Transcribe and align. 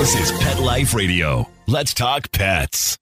This 0.00 0.30
is 0.30 0.38
Pet 0.38 0.58
Life 0.58 0.94
Radio. 0.94 1.46
Let's 1.66 1.92
talk 1.92 2.32
pets. 2.32 2.96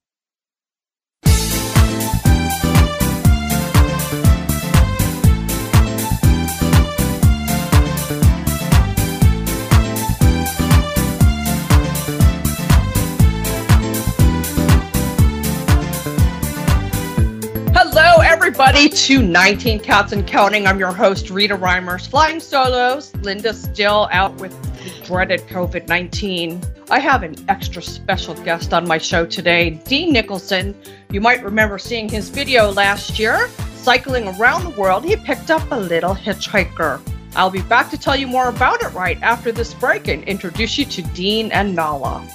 Hello, 17.72 18.22
everybody, 18.22 18.88
to 18.88 19.22
19 19.22 19.78
Cats 19.78 20.10
and 20.10 20.26
Counting. 20.26 20.66
I'm 20.66 20.80
your 20.80 20.90
host, 20.90 21.30
Rita 21.30 21.56
Reimers, 21.56 22.10
flying 22.10 22.40
solos. 22.40 23.14
Linda 23.22 23.54
still 23.54 24.08
out 24.10 24.34
with 24.40 24.67
dreaded 25.04 25.40
COVID 25.42 25.88
19. 25.88 26.60
I 26.90 26.98
have 26.98 27.22
an 27.22 27.34
extra 27.48 27.82
special 27.82 28.34
guest 28.34 28.72
on 28.72 28.86
my 28.86 28.98
show 28.98 29.26
today, 29.26 29.70
Dean 29.70 30.12
Nicholson. 30.12 30.74
You 31.10 31.20
might 31.20 31.42
remember 31.42 31.78
seeing 31.78 32.08
his 32.08 32.28
video 32.28 32.70
last 32.70 33.18
year. 33.18 33.48
Cycling 33.74 34.28
around 34.28 34.64
the 34.64 34.80
world, 34.80 35.04
he 35.04 35.16
picked 35.16 35.50
up 35.50 35.62
a 35.70 35.76
little 35.76 36.14
hitchhiker. 36.14 37.00
I'll 37.36 37.50
be 37.50 37.62
back 37.62 37.90
to 37.90 37.98
tell 37.98 38.16
you 38.16 38.26
more 38.26 38.48
about 38.48 38.82
it 38.82 38.92
right 38.92 39.20
after 39.22 39.52
this 39.52 39.74
break 39.74 40.08
and 40.08 40.24
introduce 40.24 40.76
you 40.78 40.84
to 40.86 41.02
Dean 41.14 41.52
and 41.52 41.74
Nala. 41.74 42.26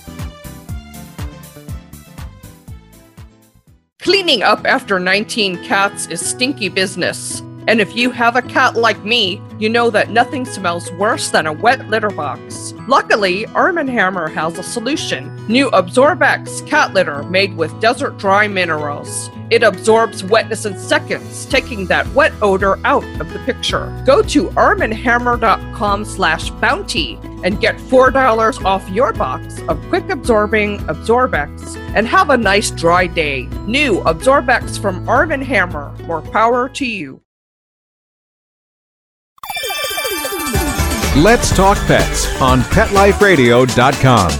Cleaning 3.99 4.43
up 4.43 4.65
after 4.65 4.99
19 4.99 5.63
cats 5.63 6.07
is 6.07 6.19
stinky 6.19 6.69
business. 6.69 7.41
And 7.67 7.79
if 7.79 7.95
you 7.95 8.11
have 8.11 8.35
a 8.35 8.41
cat 8.41 8.75
like 8.75 9.03
me, 9.03 9.41
you 9.57 9.69
know 9.69 9.89
that 9.89 10.09
nothing 10.09 10.45
smells 10.45 10.91
worse 10.93 11.29
than 11.29 11.47
a 11.47 11.53
wet 11.53 11.87
litter 11.89 12.09
box. 12.09 12.73
Luckily, 12.87 13.45
Arm 13.47 13.77
& 13.77 13.87
Hammer 13.87 14.27
has 14.27 14.57
a 14.57 14.63
solution. 14.63 15.33
New 15.47 15.69
Absorbx 15.71 16.67
cat 16.67 16.93
litter 16.93 17.23
made 17.23 17.55
with 17.55 17.79
desert 17.79 18.17
dry 18.17 18.47
minerals. 18.47 19.29
It 19.49 19.63
absorbs 19.63 20.23
wetness 20.23 20.65
in 20.65 20.77
seconds, 20.77 21.45
taking 21.45 21.85
that 21.87 22.07
wet 22.13 22.33
odor 22.41 22.79
out 22.85 23.03
of 23.21 23.31
the 23.31 23.39
picture. 23.39 23.85
Go 24.05 24.21
to 24.23 24.49
armandhammer.com 24.49 26.05
slash 26.05 26.49
bounty 26.49 27.19
and 27.43 27.59
get 27.59 27.77
$4 27.77 28.65
off 28.65 28.89
your 28.89 29.13
box 29.13 29.59
of 29.67 29.81
quick 29.89 30.09
absorbing 30.09 30.79
Absorbx 30.79 31.77
and 31.95 32.07
have 32.07 32.29
a 32.29 32.37
nice 32.37 32.71
dry 32.71 33.05
day. 33.07 33.43
New 33.67 34.01
Absorbx 34.01 34.79
from 34.81 35.07
Arm 35.07 35.29
& 35.29 35.41
Hammer. 35.41 35.95
More 36.05 36.21
power 36.21 36.67
to 36.69 36.85
you. 36.85 37.22
Let's 41.17 41.55
Talk 41.55 41.77
Pets 41.85 42.41
on 42.41 42.61
PetLifeRadio.com. 42.61 44.31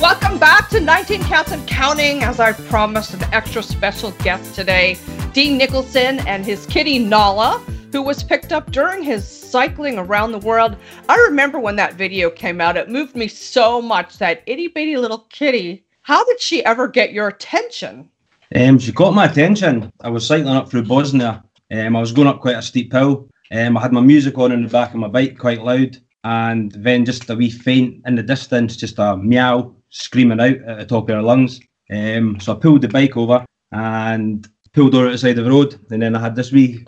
Welcome 0.00 0.38
back 0.38 0.68
to 0.68 0.78
19 0.78 1.24
Cats 1.24 1.50
and 1.50 1.66
Counting. 1.66 2.22
As 2.22 2.38
I 2.38 2.52
promised, 2.52 3.14
an 3.14 3.24
extra 3.32 3.64
special 3.64 4.12
guest 4.22 4.54
today, 4.54 4.96
Dean 5.32 5.58
Nicholson 5.58 6.20
and 6.20 6.46
his 6.46 6.66
kitty 6.66 7.00
Nala, 7.00 7.58
who 7.90 8.00
was 8.00 8.22
picked 8.22 8.52
up 8.52 8.70
during 8.70 9.02
his 9.02 9.26
cycling 9.26 9.98
around 9.98 10.30
the 10.30 10.38
world. 10.38 10.76
I 11.08 11.16
remember 11.16 11.58
when 11.58 11.74
that 11.74 11.94
video 11.94 12.30
came 12.30 12.60
out, 12.60 12.76
it 12.76 12.88
moved 12.88 13.16
me 13.16 13.26
so 13.26 13.82
much. 13.82 14.18
That 14.18 14.44
itty 14.46 14.68
bitty 14.68 14.96
little 14.96 15.26
kitty. 15.30 15.84
How 16.08 16.24
did 16.24 16.40
she 16.40 16.64
ever 16.64 16.88
get 16.88 17.12
your 17.12 17.28
attention? 17.28 18.08
Um, 18.56 18.78
she 18.78 18.92
caught 18.92 19.12
my 19.12 19.26
attention. 19.26 19.92
I 20.00 20.08
was 20.08 20.26
cycling 20.26 20.54
up 20.54 20.70
through 20.70 20.84
Bosnia. 20.84 21.44
Um, 21.70 21.96
I 21.96 22.00
was 22.00 22.12
going 22.12 22.26
up 22.26 22.40
quite 22.40 22.56
a 22.56 22.62
steep 22.62 22.90
hill. 22.94 23.28
Um, 23.52 23.76
I 23.76 23.82
had 23.82 23.92
my 23.92 24.00
music 24.00 24.38
on 24.38 24.50
in 24.50 24.62
the 24.62 24.70
back 24.70 24.94
of 24.94 25.00
my 25.00 25.08
bike 25.08 25.38
quite 25.38 25.60
loud, 25.60 25.98
and 26.24 26.72
then 26.72 27.04
just 27.04 27.28
a 27.28 27.34
wee 27.34 27.50
faint 27.50 28.00
in 28.06 28.14
the 28.14 28.22
distance, 28.22 28.74
just 28.74 28.98
a 28.98 29.18
meow 29.18 29.76
screaming 29.90 30.40
out 30.40 30.56
at 30.66 30.78
the 30.78 30.86
top 30.86 31.10
of 31.10 31.14
her 31.14 31.20
lungs. 31.20 31.60
Um, 31.92 32.40
so 32.40 32.54
I 32.54 32.58
pulled 32.58 32.80
the 32.80 32.88
bike 32.88 33.18
over 33.18 33.44
and 33.72 34.48
pulled 34.72 34.94
over 34.94 35.08
at 35.08 35.12
the 35.12 35.18
side 35.18 35.38
of 35.38 35.44
the 35.44 35.50
road, 35.50 35.78
and 35.90 36.00
then 36.00 36.16
I 36.16 36.20
had 36.20 36.34
this 36.34 36.52
wee, 36.52 36.86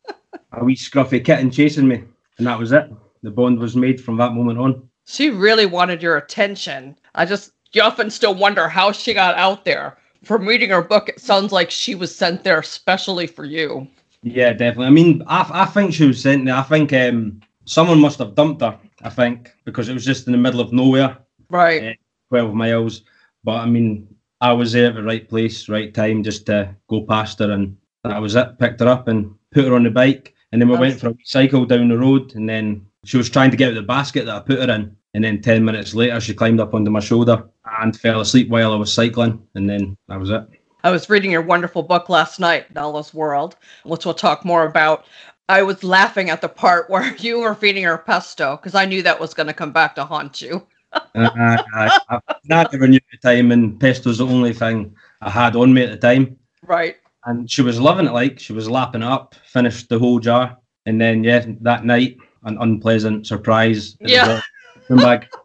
a 0.52 0.64
wee 0.64 0.76
scruffy 0.76 1.22
kitten 1.22 1.50
chasing 1.50 1.88
me, 1.88 2.04
and 2.38 2.46
that 2.46 2.58
was 2.58 2.72
it. 2.72 2.90
The 3.22 3.32
bond 3.32 3.58
was 3.58 3.76
made 3.76 4.02
from 4.02 4.16
that 4.16 4.32
moment 4.32 4.58
on. 4.58 4.88
She 5.06 5.28
really 5.28 5.66
wanted 5.66 6.02
your 6.02 6.16
attention. 6.16 6.96
I 7.14 7.26
just, 7.26 7.52
you 7.74 7.82
often 7.82 8.10
still 8.10 8.34
wonder 8.34 8.68
how 8.68 8.92
she 8.92 9.14
got 9.14 9.36
out 9.36 9.64
there. 9.64 9.96
From 10.24 10.46
reading 10.46 10.70
her 10.70 10.82
book, 10.82 11.08
it 11.08 11.20
sounds 11.20 11.50
like 11.52 11.70
she 11.70 11.94
was 11.94 12.14
sent 12.14 12.44
there 12.44 12.62
specially 12.62 13.26
for 13.26 13.44
you. 13.44 13.88
Yeah, 14.22 14.52
definitely. 14.52 14.86
I 14.86 14.90
mean, 14.90 15.22
I, 15.26 15.50
I 15.52 15.66
think 15.66 15.92
she 15.92 16.06
was 16.06 16.22
sent 16.22 16.44
there. 16.44 16.54
I 16.54 16.62
think 16.62 16.92
um, 16.92 17.40
someone 17.64 18.00
must 18.00 18.18
have 18.20 18.34
dumped 18.36 18.62
her. 18.62 18.78
I 19.02 19.10
think 19.10 19.50
because 19.64 19.88
it 19.88 19.94
was 19.94 20.04
just 20.04 20.26
in 20.26 20.32
the 20.32 20.38
middle 20.38 20.60
of 20.60 20.72
nowhere, 20.72 21.18
Right. 21.50 21.82
Yeah. 21.82 21.92
twelve 22.28 22.54
miles. 22.54 23.02
But 23.42 23.56
I 23.56 23.66
mean, 23.66 24.06
I 24.40 24.52
was 24.52 24.72
there 24.72 24.90
at 24.90 24.94
the 24.94 25.02
right 25.02 25.28
place, 25.28 25.68
right 25.68 25.92
time, 25.92 26.22
just 26.22 26.46
to 26.46 26.74
go 26.88 27.02
past 27.02 27.40
her, 27.40 27.50
and 27.50 27.76
that 28.04 28.22
was 28.22 28.36
it. 28.36 28.58
Picked 28.60 28.78
her 28.80 28.88
up 28.88 29.08
and 29.08 29.34
put 29.50 29.64
her 29.64 29.74
on 29.74 29.82
the 29.82 29.90
bike, 29.90 30.34
and 30.52 30.62
then 30.62 30.68
we 30.68 30.76
went 30.76 31.00
for 31.00 31.08
a 31.08 31.16
cycle 31.24 31.64
down 31.66 31.88
the 31.88 31.98
road, 31.98 32.36
and 32.36 32.48
then 32.48 32.86
she 33.04 33.16
was 33.16 33.28
trying 33.28 33.50
to 33.50 33.56
get 33.56 33.66
out 33.66 33.76
of 33.76 33.82
the 33.82 33.82
basket 33.82 34.26
that 34.26 34.36
I 34.36 34.40
put 34.40 34.60
her 34.60 34.72
in, 34.72 34.96
and 35.14 35.24
then 35.24 35.40
ten 35.42 35.64
minutes 35.64 35.94
later 35.94 36.20
she 36.20 36.34
climbed 36.34 36.60
up 36.60 36.74
onto 36.74 36.90
my 36.90 37.00
shoulder 37.00 37.44
and 37.80 37.98
fell 37.98 38.20
asleep 38.20 38.48
while 38.48 38.72
I 38.72 38.76
was 38.76 38.92
cycling, 38.92 39.42
and 39.54 39.68
then 39.68 39.96
that 40.08 40.18
was 40.20 40.30
it. 40.30 40.42
I 40.84 40.90
was 40.90 41.08
reading 41.08 41.30
your 41.30 41.42
wonderful 41.42 41.82
book 41.82 42.08
last 42.08 42.40
night, 42.40 42.74
Nala's 42.74 43.14
World, 43.14 43.56
which 43.84 44.04
we'll 44.04 44.14
talk 44.14 44.44
more 44.44 44.64
about. 44.66 45.04
I 45.48 45.62
was 45.62 45.84
laughing 45.84 46.30
at 46.30 46.40
the 46.40 46.48
part 46.48 46.88
where 46.90 47.14
you 47.18 47.40
were 47.40 47.54
feeding 47.54 47.84
her 47.84 47.98
pesto 47.98 48.56
because 48.56 48.74
I 48.74 48.84
knew 48.86 49.02
that 49.02 49.20
was 49.20 49.34
going 49.34 49.46
to 49.46 49.52
come 49.54 49.72
back 49.72 49.94
to 49.96 50.04
haunt 50.04 50.40
you. 50.42 50.66
Uh, 51.14 51.30
I, 51.74 51.98
I, 52.10 52.20
I 52.28 52.34
never 52.44 52.86
knew 52.86 52.96
at 52.96 53.02
the 53.22 53.28
time, 53.28 53.50
and 53.50 53.80
pesto's 53.80 54.18
the 54.18 54.26
only 54.26 54.52
thing 54.52 54.94
I 55.22 55.30
had 55.30 55.56
on 55.56 55.72
me 55.72 55.82
at 55.84 55.90
the 55.90 55.96
time. 55.96 56.36
Right. 56.66 56.96
and 57.24 57.50
she 57.50 57.62
was 57.62 57.80
loving 57.80 58.06
it 58.06 58.12
like 58.12 58.38
she 58.38 58.52
was 58.52 58.68
lapping 58.68 59.00
it 59.00 59.08
up 59.08 59.34
finished 59.46 59.88
the 59.88 59.98
whole 59.98 60.18
jar 60.18 60.58
and 60.84 61.00
then 61.00 61.24
yeah 61.24 61.44
that 61.62 61.84
night 61.86 62.18
an 62.44 62.58
unpleasant 62.60 63.26
surprise 63.26 63.96
Yeah. 64.00 64.42
Came 64.88 64.96
back. 64.98 65.30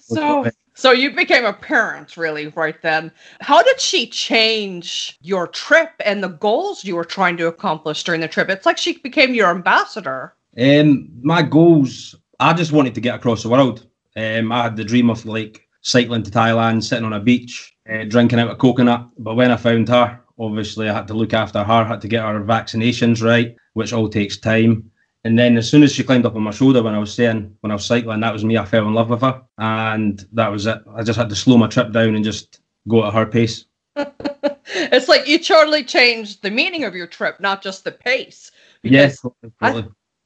So, 0.00 0.44
so 0.74 0.90
you 0.90 1.14
became 1.14 1.44
a 1.44 1.52
parent 1.52 2.16
really 2.16 2.48
right 2.48 2.80
then. 2.82 3.12
How 3.40 3.62
did 3.62 3.80
she 3.80 4.06
change 4.08 5.16
your 5.22 5.46
trip 5.46 5.90
and 6.04 6.24
the 6.24 6.28
goals 6.28 6.84
you 6.84 6.96
were 6.96 7.04
trying 7.04 7.36
to 7.36 7.46
accomplish 7.46 8.02
during 8.02 8.20
the 8.20 8.26
trip? 8.28 8.48
It's 8.50 8.66
like 8.66 8.78
she 8.78 8.98
became 8.98 9.32
your 9.34 9.50
ambassador. 9.50 10.34
um 10.58 11.08
my 11.22 11.42
goals 11.42 12.14
i 12.40 12.52
just 12.52 12.72
wanted 12.72 12.94
to 12.94 13.00
get 13.00 13.14
across 13.16 13.42
the 13.42 13.48
world 13.48 13.86
um 14.16 14.52
i 14.52 14.62
had 14.64 14.76
the 14.76 14.84
dream 14.84 15.10
of 15.10 15.24
like 15.26 15.66
cycling 15.82 16.22
to 16.22 16.30
thailand 16.30 16.82
sitting 16.82 17.04
on 17.04 17.12
a 17.12 17.20
beach 17.20 17.72
uh, 17.90 18.04
drinking 18.04 18.38
out 18.38 18.50
a 18.50 18.56
coconut 18.56 19.08
but 19.18 19.34
when 19.34 19.50
i 19.50 19.56
found 19.56 19.88
her 19.88 20.20
obviously 20.38 20.88
i 20.88 20.94
had 20.94 21.08
to 21.08 21.14
look 21.14 21.32
after 21.34 21.64
her 21.64 21.84
had 21.84 22.00
to 22.00 22.08
get 22.08 22.22
her 22.24 22.40
vaccinations 22.44 23.20
right 23.22 23.56
which 23.72 23.92
all 23.92 24.08
takes 24.08 24.36
time 24.38 24.88
and 25.24 25.38
then 25.38 25.56
as 25.56 25.68
soon 25.68 25.82
as 25.82 25.92
she 25.92 26.04
climbed 26.04 26.26
up 26.26 26.36
on 26.36 26.42
my 26.42 26.50
shoulder 26.50 26.82
when 26.82 26.94
I 26.94 26.98
was 26.98 27.12
saying 27.14 27.56
when 27.60 27.70
I 27.70 27.74
was 27.74 27.84
cycling, 27.86 28.20
that 28.20 28.32
was 28.32 28.44
me. 28.44 28.58
I 28.58 28.64
fell 28.64 28.86
in 28.86 28.94
love 28.94 29.10
with 29.10 29.22
her, 29.22 29.42
and 29.58 30.24
that 30.32 30.48
was 30.48 30.66
it. 30.66 30.82
I 30.94 31.02
just 31.02 31.18
had 31.18 31.30
to 31.30 31.36
slow 31.36 31.56
my 31.56 31.66
trip 31.66 31.92
down 31.92 32.14
and 32.14 32.24
just 32.24 32.60
go 32.88 33.06
at 33.06 33.14
her 33.14 33.26
pace. 33.26 33.64
it's 33.96 35.08
like 35.08 35.26
you 35.26 35.38
totally 35.38 35.84
changed 35.84 36.42
the 36.42 36.50
meaning 36.50 36.84
of 36.84 36.94
your 36.94 37.06
trip, 37.06 37.40
not 37.40 37.62
just 37.62 37.84
the 37.84 37.92
pace. 37.92 38.50
Yes, 38.82 39.24
yeah, 39.42 39.50
I- 39.60 39.84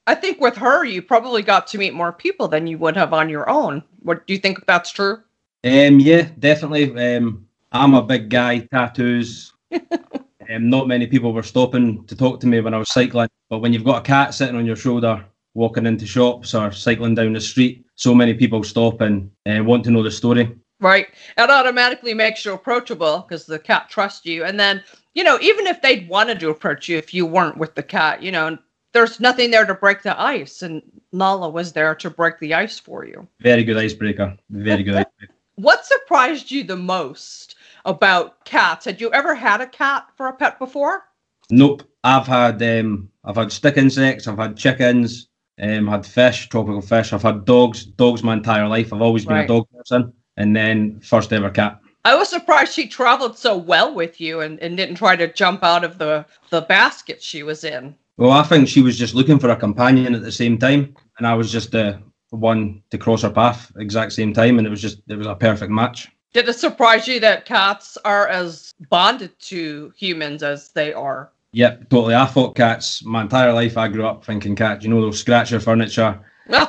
I 0.09 0.15
think 0.15 0.41
with 0.41 0.57
her, 0.57 0.87
you 0.87 1.03
probably 1.03 1.43
got 1.43 1.67
to 1.67 1.77
meet 1.77 1.93
more 1.93 2.13
people 2.15 2.49
than 2.49 2.67
you 2.67 2.79
would 2.79 2.97
have 2.97 3.13
on 3.13 3.29
your 3.29 3.47
own. 3.51 3.83
What 4.01 4.27
do 4.27 4.33
you 4.33 4.39
think 4.39 4.65
that's 4.65 4.91
true? 4.91 5.23
Um, 5.65 6.01
yeah, 6.01 6.31
definitely. 6.39 7.17
Um, 7.17 7.47
I'm 7.73 7.93
a 7.93 8.03
big 8.03 8.31
guy, 8.31 8.61
tattoos. 8.61 9.53
um, 10.49 10.71
not 10.71 10.89
many 10.89 11.07
people 11.07 11.33
were 11.33 11.43
stopping 11.43 12.05
to 12.07 12.17
talk 12.17 12.41
to 12.41 12.47
me 12.47 12.61
when 12.61 12.75
I 12.75 12.79
was 12.79 12.93
cycling, 12.93 13.29
but 13.51 13.59
when 13.59 13.73
you've 13.73 13.85
got 13.85 13.99
a 13.99 14.07
cat 14.07 14.35
sitting 14.35 14.57
on 14.57 14.67
your 14.67 14.77
shoulder, 14.77 15.25
walking 15.55 15.87
into 15.87 16.07
shops 16.07 16.55
or 16.55 16.73
cycling 16.73 17.15
down 17.15 17.33
the 17.33 17.41
street, 17.41 17.85
so 17.95 18.15
many 18.15 18.35
people 18.35 18.63
stop 18.63 19.01
and 19.01 19.31
uh, 19.47 19.63
want 19.63 19.85
to 19.85 19.91
know 19.91 20.03
the 20.03 20.11
story. 20.11 20.57
Right. 20.81 21.09
It 21.37 21.51
automatically 21.51 22.15
makes 22.15 22.45
you 22.45 22.55
approachable 22.55 23.21
because 23.21 23.47
the 23.47 23.59
cat 23.59 23.89
trusts 23.91 24.25
you. 24.25 24.45
And 24.45 24.59
then, 24.61 24.83
you 25.15 25.25
know, 25.25 25.39
even 25.41 25.67
if 25.67 25.83
they'd 25.83 26.09
wanted 26.09 26.39
to 26.41 26.51
approach 26.51 26.89
you 26.89 26.97
if 26.97 27.13
you 27.13 27.27
weren't 27.27 27.59
with 27.59 27.75
the 27.75 27.83
cat, 27.83 28.23
you 28.23 28.31
know, 28.31 28.57
there's 28.93 29.19
nothing 29.19 29.51
there 29.51 29.67
to 29.67 29.75
break 29.75 30.03
the 30.03 30.19
ice. 30.21 30.63
And 30.63 30.81
Nala 31.13 31.49
was 31.49 31.73
there 31.73 31.95
to 31.97 32.11
break 32.11 32.39
the 32.39 32.55
ice 32.55 32.79
for 32.79 33.05
you. 33.05 33.27
Very 33.41 33.65
good 33.65 33.77
icebreaker. 33.77 34.37
Very 34.51 34.85
good 34.85 34.95
icebreaker. 35.03 35.35
What 35.57 35.85
surprised 35.85 36.53
you 36.53 36.63
the 36.63 36.77
most 36.77 37.57
about 37.85 38.45
cats? 38.45 38.85
Had 38.85 39.01
you 39.01 39.13
ever 39.13 39.35
had 39.35 39.61
a 39.61 39.67
cat 39.67 40.07
for 40.17 40.29
a 40.29 40.33
pet 40.33 40.59
before? 40.59 41.05
Nope. 41.51 41.83
I've 42.05 42.27
had 42.27 42.63
um, 42.63 43.09
I've 43.25 43.37
had 43.37 43.53
stick 43.53 43.77
insects. 43.77 44.27
I've 44.27 44.39
had 44.39 44.57
chickens. 44.57 45.29
Um, 45.61 45.89
had 45.89 46.07
fish, 46.07 46.49
tropical 46.49 46.81
fish. 46.81 47.13
I've 47.13 47.23
had 47.23 47.45
dogs. 47.45 47.85
Dogs 47.85 48.23
my 48.23 48.35
entire 48.35 48.69
life. 48.69 48.93
I've 48.93 49.03
always 49.03 49.25
been 49.25 49.37
Right. 49.37 49.45
a 49.45 49.49
dog 49.49 49.67
person. 49.77 50.13
And 50.37 50.55
then 50.55 51.01
first 51.01 51.33
ever 51.33 51.51
cat. 51.51 51.81
I 52.05 52.15
was 52.15 52.29
surprised 52.29 52.73
she 52.73 52.87
traveled 52.87 53.37
so 53.37 53.57
well 53.57 53.93
with 53.93 54.21
you 54.21 54.41
and, 54.41 54.61
and 54.61 54.77
didn't 54.77 54.95
try 54.95 55.17
to 55.17 55.33
jump 55.33 55.65
out 55.65 55.83
of 55.85 55.99
the, 55.99 56.25
the 56.51 56.61
basket 56.63 57.21
she 57.21 57.43
was 57.43 57.65
in. 57.65 57.97
Well, 58.17 58.31
I 58.31 58.45
think 58.45 58.69
she 58.69 58.81
was 58.81 58.97
just 58.97 59.15
looking 59.15 59.39
for 59.39 59.51
a 59.51 59.57
companion 59.57 60.15
at 60.15 60.23
the 60.23 60.33
same 60.33 60.59
time, 60.59 60.95
and 61.19 61.27
I 61.27 61.35
was 61.35 61.53
just 61.53 61.73
the 61.73 62.01
one 62.31 62.83
to 62.91 62.99
cross 62.99 63.23
her 63.23 63.31
path 63.31 63.73
exact 63.79 64.13
same 64.13 64.33
time, 64.33 64.59
and 64.59 64.67
it 64.67 64.71
was 64.71 64.81
just 64.81 65.03
it 65.09 65.17
was 65.17 65.27
a 65.27 65.35
perfect 65.35 65.71
match. 65.71 66.09
Did 66.33 66.49
it 66.49 66.55
surprise 66.55 67.09
you 67.09 67.21
that 67.21 67.47
cats 67.47 67.97
are 68.05 68.29
as 68.29 68.75
bonded 68.91 69.39
to 69.41 69.93
humans 69.97 70.43
as 70.43 70.71
they 70.71 70.93
are? 70.93 71.31
Yep, 71.53 71.89
totally. 71.89 72.15
I 72.15 72.27
thought 72.27 72.55
cats 72.55 73.03
my 73.05 73.23
entire 73.23 73.53
life. 73.53 73.79
I 73.79 73.89
grew 73.89 74.07
up 74.07 74.25
thinking 74.25 74.55
cats. 74.55 74.85
You 74.85 74.91
know, 74.91 75.01
they'll 75.01 75.13
scratch 75.13 75.51
your 75.51 75.61
furniture, 75.61 76.21
they'll 76.49 76.67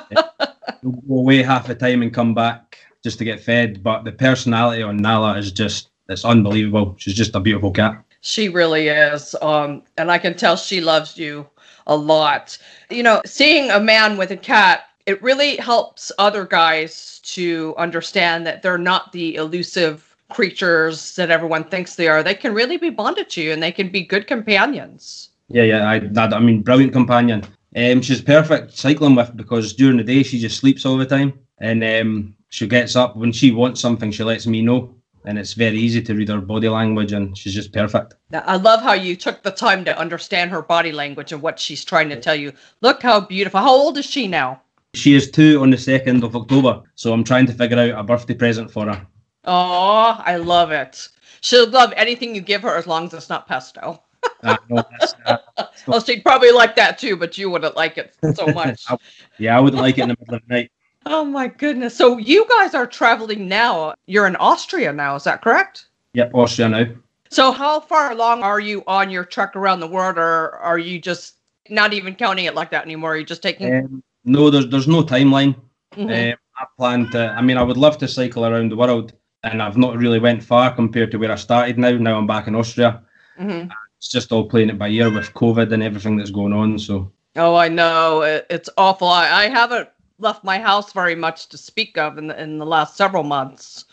go 0.81 1.15
away 1.15 1.43
half 1.43 1.67
the 1.67 1.75
time 1.75 2.01
and 2.01 2.13
come 2.13 2.33
back 2.33 2.77
just 3.03 3.17
to 3.19 3.25
get 3.25 3.41
fed. 3.41 3.83
But 3.83 4.05
the 4.05 4.13
personality 4.13 4.81
on 4.81 4.97
Nala 4.97 5.37
is 5.37 5.51
just 5.51 5.89
it's 6.07 6.25
unbelievable. 6.25 6.95
She's 6.97 7.13
just 7.13 7.35
a 7.35 7.39
beautiful 7.39 7.71
cat. 7.71 8.03
She 8.21 8.49
really 8.49 8.87
is. 8.87 9.35
Um, 9.41 9.83
and 9.97 10.11
I 10.11 10.17
can 10.17 10.35
tell 10.35 10.55
she 10.55 10.81
loves 10.81 11.17
you 11.17 11.47
a 11.87 11.95
lot. 11.95 12.57
You 12.89 13.03
know, 13.03 13.21
seeing 13.25 13.69
a 13.71 13.79
man 13.79 14.17
with 14.17 14.31
a 14.31 14.37
cat, 14.37 14.81
it 15.09 15.19
really 15.23 15.55
helps 15.55 16.11
other 16.19 16.45
guys 16.45 17.19
to 17.23 17.73
understand 17.79 18.45
that 18.45 18.61
they're 18.61 18.77
not 18.77 19.11
the 19.11 19.33
elusive 19.35 20.15
creatures 20.29 21.15
that 21.15 21.31
everyone 21.31 21.63
thinks 21.63 21.95
they 21.95 22.07
are. 22.07 22.21
They 22.21 22.35
can 22.35 22.53
really 22.53 22.77
be 22.77 22.91
bonded 22.91 23.27
to 23.31 23.41
you 23.41 23.51
and 23.51 23.63
they 23.63 23.71
can 23.71 23.89
be 23.89 24.03
good 24.03 24.27
companions. 24.27 25.29
Yeah, 25.47 25.63
yeah. 25.63 25.89
I, 25.89 25.97
that, 25.99 26.31
I 26.31 26.39
mean, 26.39 26.61
brilliant 26.61 26.93
companion. 26.93 27.43
Um, 27.75 28.03
she's 28.03 28.21
perfect 28.21 28.77
cycling 28.77 29.15
with 29.15 29.35
because 29.35 29.73
during 29.73 29.97
the 29.97 30.03
day 30.03 30.21
she 30.21 30.37
just 30.37 30.57
sleeps 30.57 30.85
all 30.85 30.97
the 30.97 31.07
time, 31.07 31.33
and 31.59 31.83
um, 31.83 32.35
she 32.49 32.67
gets 32.67 32.95
up 32.95 33.15
when 33.15 33.31
she 33.31 33.51
wants 33.51 33.81
something. 33.81 34.11
She 34.11 34.23
lets 34.23 34.45
me 34.45 34.61
know, 34.61 34.95
and 35.25 35.39
it's 35.39 35.53
very 35.53 35.77
easy 35.77 36.01
to 36.03 36.13
read 36.13 36.29
her 36.29 36.41
body 36.41 36.69
language, 36.69 37.13
and 37.13 37.35
she's 37.37 37.53
just 37.53 37.71
perfect. 37.73 38.15
Now, 38.31 38.43
I 38.45 38.57
love 38.57 38.81
how 38.81 38.93
you 38.93 39.15
took 39.15 39.43
the 39.43 39.51
time 39.51 39.85
to 39.85 39.97
understand 39.97 40.49
her 40.51 40.63
body 40.63 40.91
language 40.91 41.31
and 41.31 41.43
what 41.43 41.59
she's 41.59 41.85
trying 41.85 42.09
to 42.09 42.19
tell 42.19 42.35
you. 42.35 42.53
Look 42.81 43.03
how 43.03 43.19
beautiful. 43.19 43.59
How 43.59 43.71
old 43.71 43.97
is 43.99 44.05
she 44.05 44.27
now? 44.27 44.61
She 44.95 45.13
is 45.15 45.29
two 45.29 45.61
on 45.61 45.69
the 45.69 45.77
second 45.77 46.23
of 46.23 46.35
October, 46.35 46.81
so 46.95 47.13
I'm 47.13 47.23
trying 47.23 47.45
to 47.47 47.53
figure 47.53 47.77
out 47.79 47.99
a 47.99 48.03
birthday 48.03 48.33
present 48.33 48.71
for 48.71 48.85
her. 48.87 49.05
Oh, 49.45 50.19
I 50.25 50.37
love 50.37 50.71
it. 50.71 51.07
She'll 51.41 51.69
love 51.69 51.93
anything 51.95 52.33
you 52.35 52.41
give 52.41 52.63
her 52.63 52.75
as 52.75 52.87
long 52.87 53.05
as 53.05 53.13
it's 53.13 53.29
not 53.29 53.47
pesto. 53.47 54.01
Uh, 54.43 54.57
no, 54.69 54.83
that's, 54.99 55.13
uh, 55.25 55.37
Well, 55.87 56.01
she'd 56.01 56.23
probably 56.23 56.51
like 56.51 56.75
that 56.75 56.97
too, 56.97 57.15
but 57.15 57.37
you 57.37 57.49
wouldn't 57.49 57.75
like 57.75 57.97
it 57.97 58.15
so 58.35 58.47
much. 58.53 58.83
I- 58.89 58.97
yeah, 59.37 59.55
I 59.57 59.59
wouldn't 59.61 59.81
like 59.81 59.97
it 59.97 60.01
in 60.01 60.09
the 60.09 60.15
middle 60.19 60.35
of 60.35 60.41
the 60.47 60.53
night. 60.53 60.71
oh 61.05 61.23
my 61.23 61.47
goodness. 61.47 61.95
So 61.95 62.17
you 62.17 62.47
guys 62.49 62.73
are 62.73 62.87
traveling 62.87 63.47
now. 63.47 63.93
You're 64.07 64.27
in 64.27 64.35
Austria 64.37 64.91
now, 64.91 65.15
is 65.15 65.23
that 65.25 65.41
correct? 65.41 65.85
Yep, 66.13 66.31
Austria 66.33 66.67
now. 66.69 66.85
So 67.29 67.51
how 67.51 67.79
far 67.79 68.11
along 68.11 68.41
are 68.41 68.59
you 68.59 68.83
on 68.87 69.11
your 69.11 69.23
trek 69.23 69.55
around 69.55 69.81
the 69.81 69.87
world 69.87 70.17
or 70.17 70.55
are 70.55 70.79
you 70.79 70.99
just 70.99 71.35
not 71.69 71.93
even 71.93 72.15
counting 72.15 72.45
it 72.45 72.55
like 72.55 72.71
that 72.71 72.83
anymore? 72.85 73.13
Are 73.13 73.17
you 73.17 73.23
just 73.23 73.43
taking 73.43 73.71
Um, 73.85 74.03
no, 74.29 74.49
there's 74.49 74.67
there's 74.69 74.87
no 74.87 75.03
timeline. 75.03 75.55
Mhm. 75.95 76.33
Um, 76.33 76.37
I 76.57 76.65
plan 76.77 77.09
to. 77.11 77.29
I 77.31 77.41
mean, 77.41 77.57
I 77.57 77.63
would 77.63 77.77
love 77.77 77.97
to 77.99 78.07
cycle 78.07 78.45
around 78.45 78.69
the 78.71 78.75
world, 78.77 79.13
and 79.43 79.61
I've 79.61 79.77
not 79.77 79.97
really 79.97 80.19
went 80.19 80.43
far 80.43 80.73
compared 80.73 81.11
to 81.11 81.17
where 81.17 81.31
I 81.31 81.35
started. 81.35 81.77
Now, 81.77 81.91
now 81.97 82.17
I'm 82.17 82.27
back 82.27 82.47
in 82.47 82.55
Austria. 82.55 83.01
Mhm. 83.39 83.69
It's 83.97 84.09
just 84.09 84.31
all 84.31 84.47
playing 84.47 84.69
it 84.69 84.77
by 84.77 84.89
ear 84.89 85.09
with 85.09 85.33
COVID 85.33 85.71
and 85.73 85.83
everything 85.83 86.17
that's 86.17 86.31
going 86.31 86.53
on. 86.53 86.79
So 86.79 87.11
Oh, 87.35 87.55
I 87.55 87.67
know. 87.69 88.21
It, 88.21 88.45
it's 88.49 88.69
awful. 88.77 89.07
I, 89.07 89.29
I 89.45 89.49
haven't 89.49 89.89
left 90.19 90.43
my 90.43 90.59
house 90.59 90.91
very 90.93 91.15
much 91.15 91.47
to 91.49 91.57
speak 91.57 91.97
of 91.97 92.17
in 92.17 92.27
the, 92.27 92.41
in 92.41 92.57
the 92.59 92.65
last 92.65 92.97
several 92.97 93.23
months. 93.23 93.85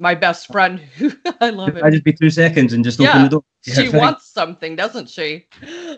My 0.00 0.14
best 0.14 0.46
friend, 0.48 0.78
who 0.78 1.10
I 1.40 1.50
love 1.50 1.76
it. 1.76 1.82
I 1.84 1.90
just 1.90 2.04
be 2.04 2.12
two 2.12 2.30
seconds 2.30 2.72
and 2.72 2.84
just 2.84 3.00
open 3.00 3.22
the 3.22 3.28
door. 3.28 3.44
she 3.62 3.70
Yeah, 3.70 3.76
thanks. 3.76 3.94
wants 3.96 4.26
something, 4.28 4.76
doesn't 4.76 5.08
she? 5.10 5.46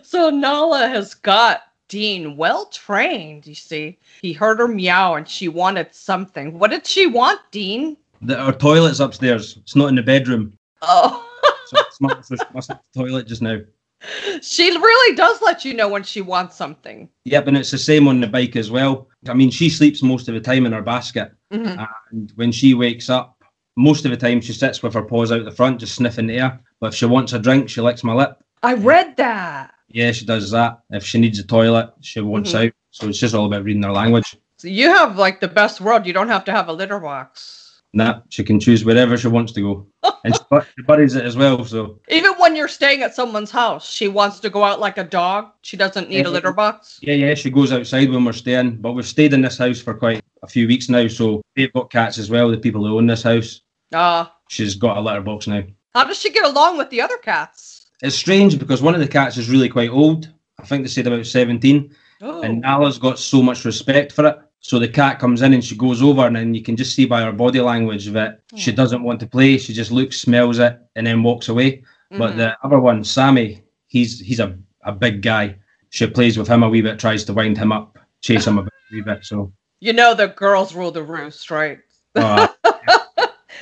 So 0.03 0.29
Nala 0.29 0.87
has 0.87 1.13
got 1.15 1.61
Dean 1.91 2.37
well 2.37 2.67
trained, 2.67 3.45
you 3.45 3.53
see. 3.53 3.99
He 4.21 4.31
heard 4.31 4.59
her 4.59 4.67
meow 4.69 5.15
and 5.15 5.27
she 5.27 5.49
wanted 5.49 5.93
something. 5.93 6.57
What 6.57 6.71
did 6.71 6.87
she 6.87 7.05
want, 7.05 7.41
Dean? 7.51 7.97
The, 8.21 8.39
our 8.39 8.53
toilet's 8.53 9.01
upstairs. 9.01 9.57
It's 9.57 9.75
not 9.75 9.89
in 9.89 9.95
the 9.95 10.01
bedroom. 10.01 10.53
Oh, 10.81 11.27
So 11.67 11.77
it's 11.79 11.97
she 11.97 12.37
must 12.53 12.69
the 12.69 12.79
toilet 12.95 13.27
just 13.27 13.41
now. 13.41 13.59
she 14.41 14.71
really 14.71 15.15
does 15.17 15.41
let 15.41 15.65
you 15.65 15.73
know 15.73 15.89
when 15.89 16.03
she 16.03 16.21
wants 16.21 16.55
something. 16.55 17.09
Yep, 17.25 17.47
and 17.47 17.57
it's 17.57 17.71
the 17.71 17.77
same 17.77 18.07
on 18.07 18.21
the 18.21 18.27
bike 18.27 18.55
as 18.55 18.71
well. 18.71 19.09
I 19.27 19.33
mean, 19.33 19.51
she 19.51 19.69
sleeps 19.69 20.01
most 20.01 20.29
of 20.29 20.33
the 20.33 20.39
time 20.39 20.65
in 20.65 20.71
her 20.71 20.81
basket, 20.81 21.33
Mhm. 21.51 21.87
and 22.11 22.31
when 22.35 22.53
she 22.53 22.73
wakes 22.73 23.09
up, 23.09 23.43
most 23.75 24.05
of 24.05 24.11
the 24.11 24.17
time 24.17 24.39
she 24.39 24.53
sits 24.53 24.81
with 24.81 24.93
her 24.93 25.03
paws 25.03 25.31
out 25.33 25.43
the 25.43 25.51
front, 25.51 25.81
just 25.81 25.95
sniffing 25.95 26.27
the 26.27 26.37
air. 26.39 26.59
But 26.79 26.87
if 26.93 26.95
she 26.95 27.05
wants 27.05 27.33
a 27.33 27.39
drink, 27.39 27.69
she 27.69 27.81
licks 27.81 28.03
my 28.03 28.13
lip. 28.13 28.41
I 28.63 28.75
read 28.75 29.17
that. 29.17 29.73
Yeah, 29.93 30.11
she 30.11 30.25
does 30.25 30.51
that. 30.51 30.79
If 30.89 31.03
she 31.03 31.19
needs 31.19 31.39
a 31.39 31.43
toilet, 31.43 31.91
she 32.01 32.19
wants 32.21 32.51
Mhm. 32.53 32.67
out. 32.67 32.73
So 32.91 33.07
it's 33.07 33.19
just 33.19 33.33
all 33.35 33.45
about 33.45 33.63
reading 33.63 33.83
her 33.83 33.91
language. 33.91 34.35
So 34.57 34.67
you 34.67 34.89
have 34.89 35.17
like 35.17 35.39
the 35.39 35.47
best 35.47 35.81
world. 35.81 36.05
You 36.05 36.13
don't 36.13 36.27
have 36.29 36.45
to 36.45 36.51
have 36.51 36.67
a 36.67 36.73
litter 36.73 36.99
box. 36.99 37.81
Nah, 37.93 38.21
she 38.29 38.43
can 38.45 38.57
choose 38.59 38.85
wherever 38.85 39.17
she 39.17 39.27
wants 39.27 39.51
to 39.51 39.61
go, 39.61 39.87
and 40.23 40.33
she, 40.33 40.41
she 40.77 40.81
buddies 40.83 41.15
it 41.15 41.25
as 41.25 41.35
well. 41.35 41.65
So 41.65 41.99
Even 42.07 42.31
when 42.37 42.55
you're 42.55 42.69
staying 42.69 43.01
at 43.03 43.13
someone's 43.13 43.51
house, 43.51 43.89
she 43.91 44.07
wants 44.07 44.39
to 44.41 44.49
go 44.49 44.63
out 44.63 44.79
like 44.79 44.97
a 44.97 45.03
dog. 45.03 45.49
She 45.61 45.75
doesn't 45.75 46.07
need 46.09 46.25
a 46.25 46.29
Mhm. 46.29 46.33
litter 46.33 46.53
box. 46.53 46.99
yeah, 47.01 47.15
yeah, 47.15 47.33
she 47.33 47.49
goes 47.49 47.73
outside 47.73 48.09
when 48.09 48.23
we're 48.23 48.31
staying. 48.31 48.77
But 48.77 48.93
we've 48.93 49.05
stayed 49.05 49.33
in 49.33 49.41
this 49.41 49.57
house 49.57 49.81
for 49.81 49.93
quite 49.93 50.21
a 50.41 50.47
few 50.47 50.67
weeks 50.67 50.87
now, 50.87 51.07
so 51.07 51.41
they've 51.57 51.73
got 51.73 51.89
cats 51.91 52.17
as 52.17 52.29
well. 52.29 52.49
The 52.49 52.57
people 52.57 52.85
who 52.85 52.97
own 52.97 53.07
this 53.07 53.23
house, 53.23 53.59
Ah, 53.93 54.33
she's 54.47 54.75
got 54.75 54.95
a 54.97 55.01
litter 55.01 55.19
box 55.21 55.47
now. 55.47 55.63
how 55.93 56.05
does 56.05 56.17
she 56.17 56.29
get 56.31 56.45
along 56.45 56.77
with 56.77 56.89
the 56.91 57.01
other 57.01 57.17
cats? 57.17 57.80
It's 58.01 58.15
strange 58.15 58.57
because 58.57 58.81
one 58.81 58.93
of 58.95 58.99
the 59.01 59.07
cats 59.07 59.37
is 59.37 59.49
really 59.49 59.69
quite 59.69 59.89
old. 59.89 60.31
I 60.59 60.65
think 60.65 60.83
they 60.83 60.89
said 60.89 61.07
about 61.07 61.25
17. 61.25 61.95
Oh, 62.21 62.41
And 62.41 62.61
Nala's 62.61 62.97
got 62.99 63.19
so 63.19 63.41
much 63.41 63.65
respect 63.65 64.11
for 64.11 64.25
it. 64.27 64.37
So 64.59 64.77
the 64.77 64.87
cat 64.87 65.17
comes 65.19 65.41
in 65.41 65.53
and 65.53 65.63
she 65.63 65.75
goes 65.75 66.03
over, 66.03 66.27
and 66.27 66.35
then 66.35 66.53
you 66.53 66.61
can 66.61 66.75
just 66.75 66.95
see 66.95 67.05
by 67.05 67.23
her 67.23 67.31
body 67.31 67.59
language 67.61 68.05
that 68.09 68.41
she 68.55 68.69
Hmm. 68.71 68.75
doesn't 68.77 69.01
want 69.03 69.19
to 69.21 69.25
play. 69.27 69.57
She 69.57 69.73
just 69.73 69.91
looks, 69.91 70.21
smells 70.21 70.59
it, 70.59 70.79
and 70.95 71.07
then 71.07 71.23
walks 71.23 71.49
away. 71.49 71.83
But 72.11 72.33
mhm. 72.33 72.37
the 72.37 72.57
other 72.63 72.79
one, 72.79 73.03
Sammy, 73.03 73.63
he's 73.87 74.19
he's 74.19 74.39
a, 74.39 74.55
a 74.83 74.91
big 74.91 75.21
guy. 75.23 75.55
She 75.89 76.05
plays 76.07 76.37
with 76.37 76.47
him 76.47 76.61
a 76.61 76.69
wee 76.69 76.81
bit, 76.81 76.99
tries 76.99 77.23
to 77.25 77.33
wind 77.33 77.57
him 77.57 77.71
up, 77.71 77.97
chase 78.21 78.45
him 78.45 78.59
a 78.59 78.63
bit, 78.63 78.73
wee 78.91 79.01
bit. 79.01 79.25
So 79.25 79.51
you 79.79 79.93
know 79.93 80.13
the 80.13 80.27
girls 80.27 80.75
rule 80.75 80.91
the 80.91 81.01
roost, 81.03 81.49
right? 81.49 81.79
uh, 82.15 82.47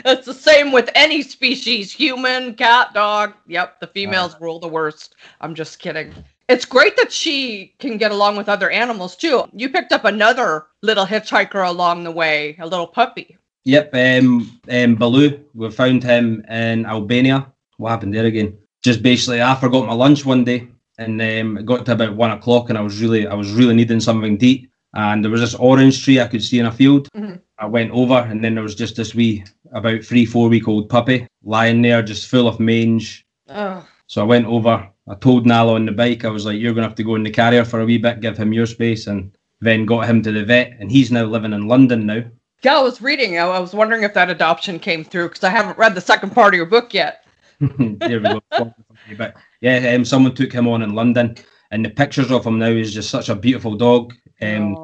It's 0.05 0.25
the 0.25 0.33
same 0.33 0.71
with 0.71 0.89
any 0.95 1.21
species 1.21 1.91
human, 1.91 2.55
cat, 2.55 2.93
dog. 2.93 3.33
Yep, 3.47 3.79
the 3.79 3.87
females 3.87 4.35
rule 4.39 4.59
the 4.59 4.67
worst. 4.67 5.15
I'm 5.41 5.55
just 5.55 5.79
kidding. 5.79 6.13
It's 6.47 6.65
great 6.65 6.97
that 6.97 7.11
she 7.11 7.75
can 7.79 7.97
get 7.97 8.11
along 8.11 8.37
with 8.37 8.49
other 8.49 8.69
animals 8.71 9.15
too. 9.15 9.43
You 9.53 9.69
picked 9.69 9.91
up 9.91 10.05
another 10.05 10.65
little 10.81 11.05
hitchhiker 11.05 11.67
along 11.67 12.03
the 12.03 12.11
way, 12.11 12.55
a 12.59 12.65
little 12.67 12.87
puppy. 12.87 13.37
yep, 13.65 13.93
um, 13.93 14.59
um, 14.71 14.95
Baloo, 14.95 15.43
we 15.53 15.69
found 15.69 16.03
him 16.03 16.43
in 16.49 16.85
Albania. 16.85 17.51
What 17.77 17.91
happened 17.91 18.15
there 18.15 18.25
again? 18.25 18.57
Just 18.83 19.03
basically, 19.03 19.41
I 19.41 19.53
forgot 19.55 19.85
my 19.85 19.93
lunch 19.93 20.25
one 20.25 20.43
day, 20.43 20.67
and 20.97 21.21
um, 21.21 21.57
it 21.57 21.65
got 21.65 21.85
to 21.85 21.91
about 21.91 22.15
one 22.15 22.31
o'clock, 22.31 22.69
and 22.69 22.77
I 22.77 22.81
was 22.81 22.99
really, 23.01 23.27
I 23.27 23.35
was 23.35 23.51
really 23.51 23.75
needing 23.75 23.99
something 23.99 24.37
to 24.37 24.45
eat. 24.45 24.68
And 24.93 25.23
there 25.23 25.31
was 25.31 25.41
this 25.41 25.55
orange 25.55 26.03
tree 26.03 26.19
I 26.19 26.27
could 26.27 26.43
see 26.43 26.59
in 26.59 26.65
a 26.65 26.71
field. 26.71 27.07
Mhm. 27.15 27.39
I 27.59 27.65
went 27.65 27.91
over, 27.91 28.15
and 28.15 28.43
then 28.43 28.55
there 28.55 28.63
was 28.63 28.75
just 28.75 28.95
this 28.95 29.13
wee, 29.13 29.43
about 29.71 30.03
three, 30.03 30.25
four 30.25 30.49
week 30.49 30.67
old 30.67 30.89
puppy 30.89 31.27
lying 31.43 31.81
there, 31.81 32.01
just 32.01 32.27
full 32.27 32.47
of 32.47 32.59
mange. 32.59 33.23
Ugh. 33.49 33.83
So 34.07 34.21
I 34.21 34.25
went 34.25 34.47
over. 34.47 34.87
I 35.07 35.15
told 35.15 35.45
Nala 35.45 35.73
on 35.73 35.85
the 35.85 35.91
bike, 35.91 36.25
I 36.25 36.29
was 36.29 36.45
like, 36.45 36.59
"You're 36.59 36.73
gonna 36.73 36.87
have 36.87 36.95
to 36.95 37.03
go 37.03 37.15
in 37.15 37.23
the 37.23 37.29
carrier 37.29 37.65
for 37.65 37.81
a 37.81 37.85
wee 37.85 37.97
bit, 37.97 38.21
give 38.21 38.37
him 38.37 38.53
your 38.53 38.65
space," 38.65 39.05
and 39.07 39.31
then 39.61 39.85
got 39.85 40.07
him 40.07 40.21
to 40.23 40.31
the 40.31 40.43
vet, 40.43 40.73
and 40.79 40.91
he's 40.91 41.11
now 41.11 41.25
living 41.25 41.53
in 41.53 41.67
London 41.67 42.05
now. 42.05 42.23
Yeah, 42.63 42.77
I 42.77 42.81
was 42.81 43.01
reading. 43.01 43.37
I 43.37 43.47
I 43.47 43.59
was 43.59 43.73
wondering 43.73 44.03
if 44.03 44.13
that 44.15 44.29
adoption 44.29 44.79
came 44.79 45.03
through 45.03 45.29
because 45.29 45.43
I 45.43 45.49
haven't 45.49 45.77
read 45.77 45.95
the 45.95 46.01
second 46.01 46.31
part 46.31 46.53
of 46.53 46.57
your 46.57 46.65
book 46.65 46.93
yet. 46.93 47.25
there 47.59 48.19
we 48.19 48.29
go. 48.29 48.41
But 49.17 49.35
yeah, 49.61 49.93
um, 49.95 50.05
someone 50.05 50.35
took 50.35 50.51
him 50.51 50.67
on 50.67 50.81
in 50.81 50.93
London, 50.93 51.35
and 51.71 51.85
the 51.85 51.89
pictures 51.89 52.31
of 52.31 52.45
him 52.45 52.59
now 52.59 52.67
is 52.67 52.93
just 52.93 53.09
such 53.09 53.29
a 53.29 53.35
beautiful 53.35 53.75
dog. 53.75 54.13
Um, 54.41 54.75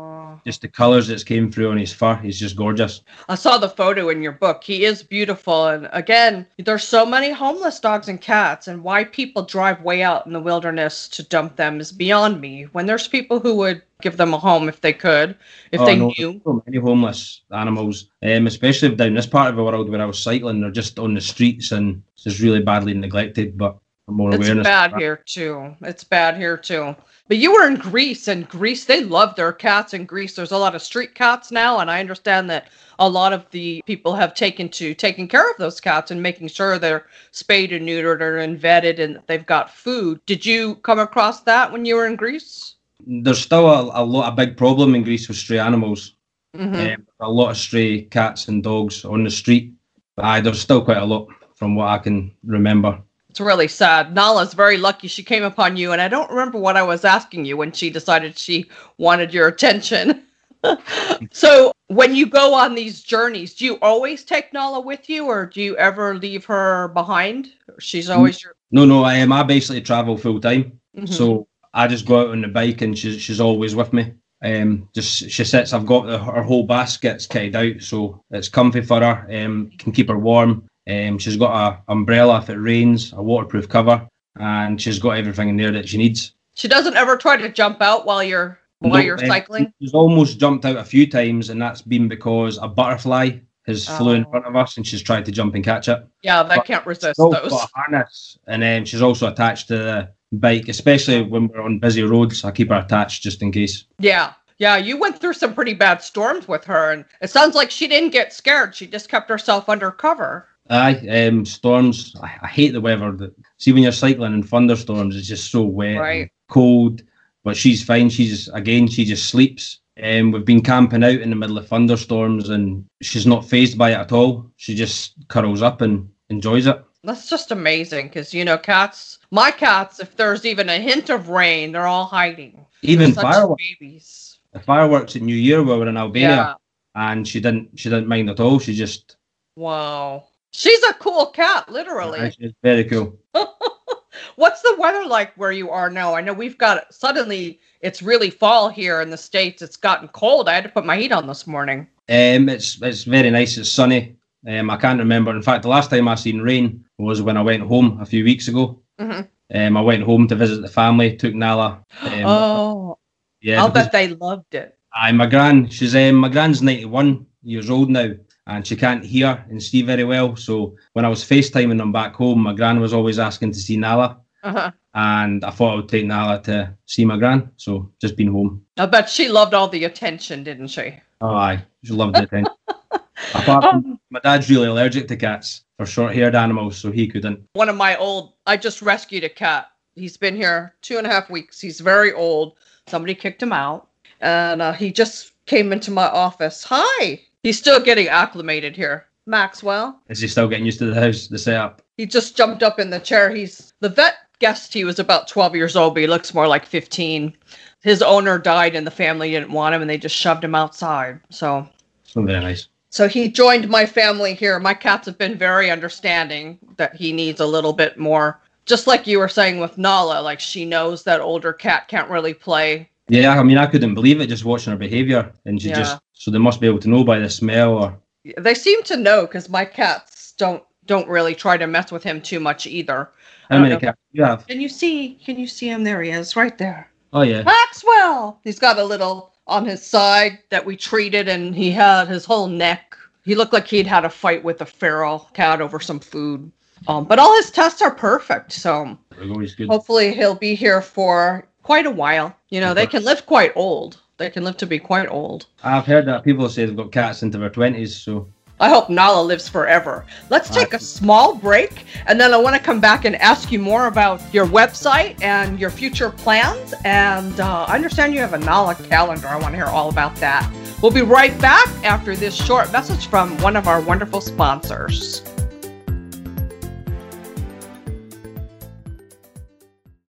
just 0.45 0.61
the 0.61 0.67
colours 0.67 1.07
that's 1.07 1.23
came 1.23 1.51
through 1.51 1.71
on 1.71 1.77
his 1.77 1.91
fur, 1.91 2.15
he's 2.17 2.39
just 2.39 2.55
gorgeous. 2.55 3.01
I 3.27 3.35
saw 3.35 3.57
the 3.57 3.69
photo 3.69 4.09
in 4.09 4.21
your 4.21 4.33
book. 4.33 4.63
He 4.63 4.85
is 4.85 5.01
beautiful. 5.01 5.67
And 5.67 5.89
again, 5.91 6.45
there's 6.59 6.83
so 6.83 7.03
many 7.05 7.31
homeless 7.31 7.79
dogs 7.79 8.07
and 8.09 8.21
cats, 8.21 8.67
and 8.67 8.83
why 8.83 9.05
people 9.05 9.43
drive 9.43 9.81
way 9.81 10.03
out 10.03 10.27
in 10.27 10.33
the 10.33 10.39
wilderness 10.39 11.07
to 11.09 11.23
dump 11.23 11.55
them 11.55 11.79
is 11.79 11.91
beyond 11.91 12.41
me. 12.41 12.63
When 12.73 12.85
there's 12.85 13.07
people 13.07 13.39
who 13.39 13.55
would 13.55 13.81
give 14.01 14.17
them 14.17 14.33
a 14.35 14.37
home 14.37 14.69
if 14.69 14.81
they 14.81 14.93
could, 14.93 15.35
if 15.71 15.81
Oh, 15.81 15.85
they 15.85 15.95
no, 15.97 16.13
knew. 16.17 16.39
so 16.43 16.61
many 16.65 16.77
homeless 16.77 17.41
animals, 17.51 18.11
um, 18.21 18.45
especially 18.45 18.93
down 18.93 19.15
this 19.15 19.25
part 19.25 19.49
of 19.49 19.55
the 19.55 19.63
world 19.63 19.89
where 19.89 20.01
I 20.01 20.05
was 20.05 20.19
cycling. 20.19 20.61
They're 20.61 20.69
just 20.69 20.99
on 20.99 21.15
the 21.15 21.21
streets 21.21 21.71
and 21.71 22.03
just 22.15 22.39
really 22.39 22.61
badly 22.61 22.93
neglected. 22.93 23.57
But 23.57 23.77
more 24.07 24.29
It's 24.29 24.37
awareness. 24.37 24.63
bad 24.63 24.93
here 24.95 25.21
too. 25.25 25.75
It's 25.81 26.03
bad 26.03 26.37
here 26.37 26.57
too. 26.57 26.95
But 27.27 27.37
you 27.37 27.53
were 27.53 27.67
in 27.67 27.75
Greece, 27.75 28.27
and 28.27 28.47
Greece, 28.47 28.85
they 28.85 29.03
love 29.03 29.35
their 29.35 29.51
cats 29.51 29.95
in 29.95 30.05
Greece. 30.05 30.35
There's 30.35 30.51
a 30.51 30.57
lot 30.57 30.75
of 30.75 30.81
street 30.83 31.15
cats 31.15 31.51
now, 31.51 31.79
and 31.79 31.89
I 31.89 31.99
understand 31.99 32.47
that 32.51 32.67
a 32.99 33.09
lot 33.09 33.33
of 33.33 33.49
the 33.49 33.81
people 33.87 34.13
have 34.13 34.35
taken 34.35 34.69
to 34.69 34.93
taking 34.93 35.27
care 35.27 35.49
of 35.49 35.57
those 35.57 35.81
cats 35.81 36.11
and 36.11 36.21
making 36.21 36.49
sure 36.49 36.77
they're 36.77 37.07
spayed 37.31 37.73
and 37.73 37.87
neutered 37.87 38.43
and 38.43 38.59
vetted 38.59 38.99
and 38.99 39.19
they've 39.27 39.45
got 39.45 39.73
food. 39.73 40.19
Did 40.27 40.45
you 40.45 40.75
come 40.75 40.99
across 40.99 41.41
that 41.41 41.71
when 41.71 41.83
you 41.83 41.95
were 41.95 42.05
in 42.05 42.15
Greece? 42.15 42.75
There's 43.07 43.41
still 43.41 43.67
a, 43.67 44.01
a 44.01 44.05
lot 44.05 44.31
a 44.31 44.35
big 44.35 44.55
problem 44.55 44.93
in 44.95 45.03
Greece 45.03 45.27
with 45.27 45.37
stray 45.37 45.59
animals. 45.59 46.13
Mhm. 46.55 46.95
Um, 46.95 47.05
a 47.19 47.29
lot 47.29 47.49
of 47.49 47.57
stray 47.57 48.03
cats 48.03 48.47
and 48.47 48.63
dogs 48.63 49.03
on 49.03 49.23
the 49.23 49.31
street. 49.31 49.73
But 50.15 50.25
aye, 50.25 50.41
there's 50.41 50.61
still 50.61 50.85
quite 50.85 50.97
a 50.97 51.05
lot 51.05 51.27
from 51.55 51.75
what 51.75 51.87
I 51.89 51.97
can 51.97 52.31
remember. 52.45 53.01
It's 53.35 53.41
really 53.41 53.67
sad. 53.67 54.15
Nala's 54.15 54.53
very 54.53 54.77
lucky 54.77 55.09
she 55.09 55.21
came 55.21 55.43
upon 55.43 55.75
you, 55.75 55.91
and 55.91 56.01
I 56.01 56.07
don't 56.07 56.29
remember 56.29 56.57
what 56.57 56.77
I 56.77 56.83
was 56.83 57.03
asking 57.03 57.43
you 57.43 57.57
when 57.57 57.73
she 57.73 57.89
decided 57.89 58.37
she 58.37 58.69
wanted 58.97 59.33
your 59.33 59.49
attention. 59.49 60.23
so, 61.33 61.73
when 61.87 62.15
you 62.15 62.27
go 62.27 62.53
on 62.53 62.75
these 62.75 63.03
journeys, 63.03 63.53
do 63.53 63.65
you 63.65 63.77
always 63.81 64.23
take 64.23 64.53
Nala 64.53 64.79
with 64.79 65.09
you, 65.09 65.25
or 65.25 65.47
do 65.47 65.61
you 65.61 65.75
ever 65.75 66.15
leave 66.15 66.45
her 66.45 66.87
behind? 66.93 67.49
She's 67.77 68.09
always 68.09 68.41
your. 68.41 68.55
No, 68.71 68.85
no, 68.85 69.03
I, 69.03 69.19
um, 69.19 69.33
I 69.33 69.43
basically 69.43 69.81
travel 69.81 70.15
full 70.15 70.39
time. 70.39 70.79
Mhm. 70.97 71.09
So 71.09 71.45
I 71.73 71.87
just 71.87 72.05
go 72.05 72.21
out 72.21 72.29
on 72.29 72.39
the 72.41 72.47
bike 72.47 72.81
and 72.83 72.97
she's 72.97 73.21
she's 73.21 73.41
always 73.41 73.75
with 73.75 73.91
me. 73.91 74.13
Um, 74.45 74.87
just 74.95 75.29
she 75.29 75.43
sits. 75.43 75.73
I've 75.73 75.85
got 75.85 76.07
the, 76.07 76.19
her 76.19 76.41
whole 76.41 76.65
basket's 76.65 77.27
kitted 77.27 77.55
out, 77.55 77.81
so 77.81 78.23
it's 78.31 78.47
comfy 78.47 78.79
for 78.79 79.01
her. 79.01 79.27
Um, 79.29 79.71
can 79.77 79.91
keep 79.91 80.07
her 80.07 80.17
warm. 80.17 80.69
Um, 80.89 81.17
she's 81.17 81.37
got 81.37 81.53
a 81.87 81.91
umbrella 81.91 82.39
if 82.39 82.49
it 82.49 82.57
rains, 82.57 83.13
a 83.13 83.21
waterproof 83.21 83.67
cover, 83.67 84.07
and 84.39 84.79
she's 84.79 84.99
got 84.99 85.11
everything 85.17 85.49
in 85.49 85.57
there 85.57 85.71
that 85.71 85.89
she 85.89 85.97
needs. 85.97 86.33
She 86.53 86.67
doesn't 86.67 86.95
ever 86.95 87.17
try 87.17 87.37
to 87.37 87.49
jump 87.49 87.81
out 87.81 88.05
while 88.05 88.23
you're 88.23 88.59
while 88.79 88.93
No, 88.93 88.99
you're 88.99 89.19
um, 89.19 89.25
cycling. 89.25 89.73
She's 89.81 89.93
almost 89.93 90.39
jumped 90.39 90.65
out 90.65 90.77
a 90.77 90.83
few 90.83 91.09
times, 91.09 91.49
and 91.49 91.61
that's 91.61 91.81
been 91.81 92.07
because 92.07 92.59
a 92.61 92.67
butterfly 92.67 93.31
has 93.65 93.87
flew 93.87 94.11
in 94.13 94.25
Oh. 94.25 94.29
front 94.29 94.45
of 94.45 94.55
us, 94.55 94.77
and 94.77 94.85
she's 94.85 95.01
tried 95.01 95.25
to 95.25 95.31
jump 95.31 95.55
and 95.55 95.63
catch 95.63 95.87
it. 95.87 96.05
Yeah, 96.21 96.43
that 96.43 96.57
but 96.57 96.65
can't 96.65 96.85
resist 96.85 97.17
those. 97.17 97.31
got 97.49 97.63
a 97.63 97.67
harness, 97.75 98.37
and 98.47 98.61
then 98.61 98.85
she's 98.85 99.01
also 99.01 99.27
attached 99.27 99.67
to 99.69 99.77
the 99.77 100.09
bike, 100.33 100.67
especially 100.67 101.23
when 101.23 101.47
we're 101.47 101.61
on 101.61 101.79
busy 101.79 102.03
roads. 102.03 102.43
I 102.45 102.51
keep 102.51 102.69
her 102.69 102.75
attached 102.75 103.23
just 103.23 103.41
in 103.41 103.51
case. 103.51 103.85
Yeah. 103.97 104.33
Yeah, 104.57 104.77
you 104.77 104.95
went 104.97 105.19
through 105.19 105.33
some 105.33 105.53
pretty 105.53 105.73
bad 105.73 106.01
storms 106.01 106.47
with 106.47 106.63
her, 106.65 106.91
and 106.91 107.03
it 107.21 107.29
sounds 107.29 107.55
like 107.55 107.69
she 107.71 107.87
didn't 107.87 108.11
get 108.11 108.31
scared. 108.31 108.73
She 108.73 108.87
just 108.87 109.09
kept 109.09 109.29
herself 109.29 109.67
under 109.67 109.91
cover. 109.91 110.47
Aye, 110.69 111.27
um, 111.27 111.45
storms. 111.45 112.15
I, 112.21 112.31
I 112.41 112.47
hate 112.47 112.71
the 112.73 112.81
weather. 112.81 113.11
That 113.11 113.33
see 113.57 113.71
when 113.71 113.83
you're 113.83 113.91
cycling 113.91 114.33
in 114.33 114.43
thunderstorms, 114.43 115.15
it's 115.15 115.27
just 115.27 115.51
so 115.51 115.61
wet, 115.63 115.99
Right. 115.99 116.31
cold. 116.49 117.03
But 117.43 117.55
she's 117.55 117.83
fine. 117.83 118.09
She's 118.09 118.47
again, 118.49 118.87
she 118.87 119.05
just 119.05 119.29
sleeps. 119.29 119.79
Um, 120.01 120.31
we've 120.31 120.43
been 120.43 120.61
camping 120.63 121.03
out 121.03 121.21
in 121.21 121.29
the 121.29 121.35
middle 121.35 121.57
of 121.57 121.67
thunderstorms, 121.67 122.49
and 122.49 122.85
she's 123.01 123.27
not 123.27 123.45
phased 123.47 123.77
by 123.77 123.91
it 123.91 123.99
at 123.99 124.11
all. 124.11 124.51
She 124.57 124.73
just 124.75 125.13
curls 125.27 125.61
up 125.61 125.81
and 125.81 126.09
enjoys 126.29 126.65
it. 126.65 126.83
That's 127.03 127.29
just 127.29 127.51
amazing 127.51 128.07
because 128.07 128.33
you 128.33 128.43
know 128.43 128.57
cats. 128.57 129.19
My 129.29 129.51
cats, 129.51 129.99
if 129.99 130.15
there's 130.15 130.45
even 130.45 130.69
a 130.69 130.79
hint 130.79 131.09
of 131.11 131.29
rain, 131.29 131.71
they're 131.71 131.85
all 131.85 132.05
hiding. 132.05 132.65
Even 132.81 133.13
fireworks. 133.13 133.63
babies. 133.79 134.39
The 134.53 134.59
fireworks 134.59 135.15
at 135.15 135.21
New 135.21 135.35
Year, 135.35 135.61
we 135.61 135.77
were 135.77 135.87
in 135.87 135.97
Albania, 135.97 136.29
Yeah. 136.29 136.53
and 136.95 137.27
she 137.27 137.39
didn't. 137.39 137.77
She 137.79 137.89
didn't 137.89 138.07
mind 138.07 138.29
at 138.31 138.39
all. 138.39 138.57
She 138.57 138.73
just. 138.73 139.17
Wow. 139.55 140.25
She's 140.55 140.81
a 140.83 140.93
cool 140.93 141.27
cat, 141.27 141.69
literally. 141.69 142.31
She's 142.31 142.53
very 142.63 142.85
cool. 142.85 143.19
What's 144.37 144.61
the 144.61 144.75
weather 144.79 145.05
like 145.05 145.33
where 145.35 145.51
you 145.51 145.69
are 145.69 145.89
now? 145.89 146.15
I 146.15 146.21
know 146.21 146.31
we've 146.31 146.57
got 146.57 146.93
suddenly 146.93 147.59
it's 147.81 148.01
really 148.01 148.29
fall 148.29 148.69
here 148.69 149.01
in 149.01 149.09
the 149.09 149.17
states. 149.17 149.61
It's 149.61 149.75
gotten 149.75 150.07
cold. 150.09 150.47
I 150.47 150.53
had 150.53 150.63
to 150.63 150.69
put 150.69 150.85
my 150.85 150.95
heat 150.95 151.11
on 151.11 151.27
this 151.27 151.45
morning. 151.45 151.87
Um, 152.07 152.47
it's 152.47 152.81
it's 152.81 153.03
very 153.03 153.29
nice. 153.29 153.57
It's 153.57 153.69
sunny. 153.69 154.15
Um, 154.47 154.69
I 154.69 154.77
can't 154.77 154.99
remember. 154.99 155.31
In 155.31 155.41
fact, 155.41 155.63
the 155.63 155.69
last 155.69 155.89
time 155.89 156.07
I 156.07 156.15
seen 156.15 156.39
rain 156.39 156.85
was 156.97 157.21
when 157.21 157.35
I 157.35 157.41
went 157.41 157.63
home 157.63 157.99
a 158.01 158.05
few 158.05 158.23
weeks 158.23 158.47
ago. 158.47 158.79
Mhm. 158.99 159.27
Um, 159.53 159.77
I 159.77 159.81
went 159.81 160.03
home 160.03 160.27
to 160.29 160.35
visit 160.35 160.61
the 160.61 160.69
family. 160.69 161.17
Took 161.17 161.35
Nala. 161.35 161.83
Um, 162.01 162.25
oh, 162.25 162.97
yeah. 163.41 163.61
I'll 163.61 163.71
bet 163.71 163.91
they 163.91 164.07
loved 164.07 164.55
it. 164.55 164.77
Aye, 164.93 165.11
my 165.11 165.25
gran. 165.25 165.67
She's 165.69 165.95
um, 165.95 166.15
my 166.15 166.29
gran's 166.29 166.61
ninety 166.61 166.85
one 166.85 167.25
years 167.43 167.69
old 167.69 167.89
now, 167.89 168.11
and 168.47 168.65
she 168.65 168.75
can't 168.75 169.03
hear 169.03 169.43
and 169.49 169.61
see 169.61 169.81
very 169.81 170.03
well. 170.03 170.35
So 170.35 170.75
when 170.93 171.05
I 171.05 171.09
was 171.09 171.23
FaceTiming 171.23 171.77
them 171.77 171.91
back 171.91 172.13
home, 172.15 172.39
my 172.41 172.53
gran 172.53 172.79
was 172.79 172.93
always 172.93 173.19
asking 173.19 173.51
to 173.53 173.59
see 173.59 173.77
Nala, 173.77 174.17
Uh-huh. 174.43 174.71
and 174.93 175.43
I 175.43 175.49
thought 175.51 175.73
I 175.73 175.75
would 175.75 175.89
take 175.89 176.05
Nala 176.05 176.41
to 176.43 176.73
see 176.85 177.05
my 177.05 177.17
gran. 177.17 177.49
So 177.57 177.91
just 177.99 178.15
been 178.15 178.27
home. 178.31 178.63
I 178.77 178.85
bet 178.85 179.09
she 179.09 179.27
loved 179.29 179.53
all 179.53 179.67
the 179.67 179.85
attention, 179.85 180.43
didn't 180.43 180.67
she? 180.67 180.95
Oh, 181.21 181.33
aye, 181.33 181.63
she 181.83 181.93
loved 181.93 182.15
the 182.15 182.23
attention. 182.23 182.53
Apart 183.33 183.63
from 183.63 183.75
Um, 183.77 183.99
my 184.11 184.19
dad's 184.19 184.49
really 184.49 184.67
allergic 184.67 185.07
to 185.07 185.15
cats 185.17 185.63
or 185.79 185.85
short-haired 185.85 186.35
animals, 186.35 186.77
so 186.77 186.91
he 186.91 187.07
couldn't. 187.07 187.39
one 187.53 187.69
of 187.69 187.75
my 187.75 187.95
old 187.97 188.33
i 188.47 188.55
just 188.55 188.81
rescued 188.81 189.23
a 189.23 189.29
cat 189.29 189.67
he's 189.95 190.15
been 190.17 190.35
here 190.35 190.73
two 190.81 190.97
and 190.97 191.07
a 191.07 191.09
half 191.09 191.29
weeks 191.29 191.59
he's 191.59 191.79
very 191.81 192.13
old 192.13 192.53
somebody 192.87 193.15
kicked 193.15 193.41
him 193.43 193.51
out 193.51 193.87
and 194.21 194.61
uh, 194.61 194.71
he 194.71 194.91
just 194.91 195.31
came 195.47 195.73
into 195.73 195.91
my 195.91 196.07
office 196.07 196.63
hi 196.63 197.19
he's 197.45 197.59
still 197.59 197.79
getting 197.79 198.07
acclimated 198.07 198.75
here 198.75 199.05
maxwell 199.27 200.01
Is 200.09 200.19
he 200.19 200.27
still 200.27 200.47
getting 200.47 200.65
used 200.65 200.79
to 200.79 200.85
the 200.85 200.99
house, 200.99 201.27
the 201.27 201.37
setup? 201.37 201.81
he 201.97 202.05
just 202.05 202.35
jumped 202.35 202.63
up 202.63 202.79
in 202.79 202.89
the 202.89 202.99
chair 202.99 203.33
he's 203.33 203.73
the 203.79 203.89
vet 203.89 204.15
guessed 204.39 204.73
he 204.73 204.83
was 204.83 204.99
about 204.99 205.27
12 205.27 205.55
years 205.55 205.75
old 205.75 205.93
but 205.93 206.01
he 206.01 206.07
looks 206.07 206.33
more 206.33 206.47
like 206.47 206.65
15 206.65 207.35
his 207.81 208.01
owner 208.01 208.37
died 208.39 208.75
and 208.75 208.85
the 208.85 208.91
family 208.91 209.29
didn't 209.31 209.51
want 209.51 209.73
him 209.75 209.81
and 209.81 209.89
they 209.89 209.97
just 209.97 210.15
shoved 210.15 210.43
him 210.43 210.55
outside 210.55 211.19
so 211.29 211.67
So 212.03 212.21
very 212.23 212.39
nice. 212.41 212.67
so 212.89 213.07
he 213.07 213.29
joined 213.29 213.69
my 213.69 213.85
family 213.85 214.33
here. 214.33 214.59
My 214.59 214.73
cats 214.73 215.05
have 215.05 215.17
been 215.17 215.37
very 215.37 215.69
understanding 215.71 216.57
that 216.77 216.95
he 216.95 217.11
needs 217.13 217.39
a 217.41 217.45
little 217.45 217.73
bit 217.73 217.97
more. 217.97 218.39
Just 218.65 218.87
like 218.87 219.05
you 219.05 219.19
were 219.19 219.27
saying 219.29 219.59
with 219.59 219.77
Nala, 219.77 220.21
like 220.21 220.39
she 220.39 220.65
knows 220.65 221.03
that 221.03 221.19
older 221.21 221.53
cat 221.53 221.87
can't 221.87 222.09
really 222.09 222.33
play. 222.33 222.89
Yeah, 223.07 223.39
I 223.39 223.43
mean, 223.43 223.57
I 223.59 223.67
couldn't 223.67 223.93
believe 223.93 224.19
it 224.21 224.27
just 224.27 224.45
watching 224.45 224.71
her 224.71 224.77
behaviour, 224.79 225.31
and 225.45 225.61
she 225.61 225.69
Yeah. 225.69 225.75
just 225.75 225.99
so 226.25 226.31
they 226.31 226.39
must 226.39 226.59
be 226.59 226.65
able 226.65 226.79
to 226.79 226.89
know 226.89 227.03
by 227.03 227.19
the 227.19 227.29
smell 227.29 227.77
or 227.77 227.99
They 228.39 228.55
seem 228.55 228.81
to 228.85 228.97
know 228.97 229.27
because 229.27 229.47
my 229.47 229.63
cats 229.63 230.33
don't 230.39 230.63
don't 230.87 231.07
really 231.07 231.35
try 231.35 231.55
to 231.55 231.67
mess 231.67 231.91
with 231.91 232.01
him 232.01 232.19
too 232.19 232.39
much 232.39 232.65
either. 232.65 233.11
I 233.51 233.57
how 233.57 233.61
many 233.61 233.77
cats 233.77 233.99
do 234.11 234.17
you 234.17 234.23
have? 234.23 234.47
Can 234.47 234.59
you 234.59 234.67
see? 234.67 235.19
Can 235.23 235.37
you 235.37 235.45
see 235.45 235.69
him? 235.69 235.83
There 235.83 236.01
he 236.01 236.09
is, 236.09 236.35
right 236.35 236.57
there. 236.57 236.89
Oh 237.13 237.21
yeah, 237.21 237.43
Maxwell. 237.43 238.39
He's 238.43 238.57
got 238.57 238.79
a 238.79 238.83
little 238.83 239.33
on 239.45 239.67
his 239.67 239.85
side 239.85 240.39
that 240.49 240.65
we 240.65 240.75
treated, 240.75 241.27
and 241.27 241.55
he 241.55 241.69
had 241.69 242.07
his 242.07 242.25
whole 242.25 242.47
neck. 242.47 242.97
He 243.23 243.35
looked 243.35 243.53
like 243.53 243.67
he'd 243.67 243.85
had 243.85 244.03
a 244.03 244.09
fight 244.09 244.43
with 244.43 244.61
a 244.61 244.65
feral 244.65 245.29
cat 245.33 245.61
over 245.61 245.79
some 245.79 245.99
food. 245.99 246.51
Um, 246.87 247.05
but 247.05 247.19
all 247.19 247.35
his 247.35 247.51
tests 247.51 247.83
are 247.83 247.93
perfect, 247.93 248.51
so 248.51 248.97
good. 249.15 249.69
hopefully 249.69 250.11
he'll 250.15 250.33
be 250.33 250.55
here 250.55 250.81
for 250.81 251.47
quite 251.61 251.85
a 251.85 251.91
while. 251.91 252.35
You 252.49 252.61
know, 252.61 252.73
they 252.73 252.87
can 252.87 253.03
live 253.03 253.27
quite 253.27 253.51
old. 253.55 254.01
They 254.17 254.29
can 254.29 254.45
live 254.45 254.55
to 254.57 254.65
be 254.65 254.79
quite 254.79 255.09
old. 255.09 255.47
I've 255.63 255.85
heard 255.85 256.05
that 256.05 256.23
people 256.23 256.47
say 256.47 256.65
they've 256.65 256.75
got 256.75 256.91
cats 256.91 257.21
into 257.21 257.37
their 257.37 257.49
twenties, 257.49 257.97
so 257.97 258.29
I 258.61 258.69
hope 258.69 258.89
Nala 258.89 259.21
lives 259.21 259.49
forever. 259.49 260.05
Let's 260.29 260.49
take 260.49 260.73
a 260.73 260.79
small 260.79 261.35
break, 261.35 261.83
and 262.07 262.17
then 262.17 262.33
I 262.33 262.37
want 262.37 262.55
to 262.55 262.61
come 262.61 262.79
back 262.79 263.03
and 263.03 263.17
ask 263.17 263.51
you 263.51 263.59
more 263.59 263.87
about 263.87 264.21
your 264.33 264.45
website 264.45 265.21
and 265.21 265.59
your 265.59 265.69
future 265.69 266.09
plans. 266.09 266.73
And 266.85 267.37
uh, 267.41 267.65
I 267.67 267.75
understand 267.75 268.13
you 268.13 268.21
have 268.21 268.31
a 268.31 268.37
Nala 268.37 268.75
calendar. 268.75 269.27
I 269.27 269.35
want 269.35 269.51
to 269.51 269.57
hear 269.57 269.65
all 269.65 269.89
about 269.89 270.15
that. 270.17 270.49
We'll 270.81 270.91
be 270.93 271.01
right 271.01 271.37
back 271.41 271.67
after 271.83 272.15
this 272.15 272.33
short 272.33 272.71
message 272.71 273.07
from 273.07 273.37
one 273.39 273.57
of 273.57 273.67
our 273.67 273.81
wonderful 273.81 274.21
sponsors. 274.21 275.21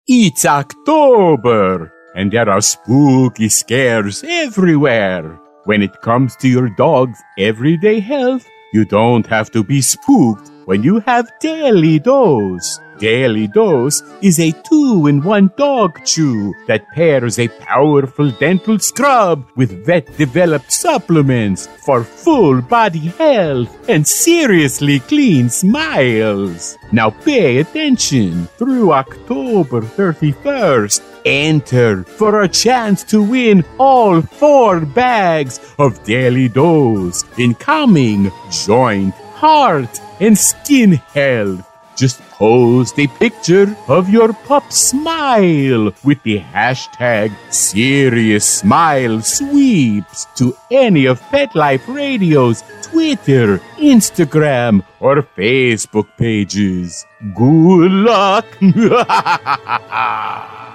It's 0.07 0.47
October, 0.47 1.93
and 2.15 2.33
there 2.33 2.49
are 2.49 2.61
spooky 2.61 3.49
scares 3.49 4.25
everywhere. 4.27 5.39
When 5.65 5.83
it 5.83 6.01
comes 6.01 6.37
to 6.37 6.49
your 6.49 6.69
dog's 6.71 7.19
everyday 7.39 8.01
health, 8.01 8.47
you 8.73 8.85
don't 8.85 9.27
have 9.27 9.51
to 9.53 9.65
be 9.65 9.81
spooked 9.81 10.51
when 10.65 10.83
you 10.83 11.01
have 11.01 11.31
Daily 11.41 11.99
Dose. 11.99 12.79
Daily 13.01 13.47
Dose 13.49 14.03
is 14.21 14.39
a 14.39 14.53
two 14.69 15.07
in 15.07 15.23
one 15.23 15.51
dog 15.57 16.05
chew 16.05 16.55
that 16.69 16.87
pairs 16.93 17.39
a 17.39 17.49
powerful 17.49 18.31
dental 18.31 18.79
scrub 18.79 19.49
with 19.57 19.87
vet 19.87 20.07
developed 20.19 20.71
supplements 20.71 21.67
for 21.85 22.05
full 22.05 22.61
body 22.61 23.09
health 23.19 23.89
and 23.89 24.07
seriously 24.07 25.01
clean 25.01 25.49
smiles. 25.49 26.77
Now 26.93 27.11
pay 27.11 27.59
attention 27.59 28.47
through 28.59 28.93
October 28.93 29.81
31st. 29.81 31.10
Enter 31.25 32.05
for 32.05 32.43
a 32.43 32.49
chance 32.49 33.05
to 33.05 33.23
win 33.23 33.65
all 33.79 34.23
four 34.23 34.81
bags 34.81 35.61
of 35.79 36.03
Daily 36.05 36.49
Dose, 36.49 37.25
incoming 37.39 38.33
joint, 38.51 39.15
heart, 39.35 40.01
and 40.21 40.37
skin 40.37 40.93
health. 40.93 41.67
Just 41.97 42.21
post 42.31 42.99
a 42.99 43.07
picture 43.07 43.77
of 43.87 44.09
your 44.09 44.33
pup 44.33 44.73
smile 44.73 45.93
with 46.03 46.23
the 46.23 46.39
hashtag 46.39 47.31
Serious 47.53 48.49
Smile 48.49 49.21
Sweeps 49.21 50.25
to 50.37 50.57
any 50.71 51.05
of 51.05 51.21
Pet 51.31 51.55
Life 51.55 51.87
Radio's 51.87 52.65
Twitter, 52.81 53.59
Instagram, 53.77 54.83
or 54.99 55.23
Facebook 55.37 56.09
pages. 56.17 57.05
Good 57.35 57.93
luck! 57.93 58.47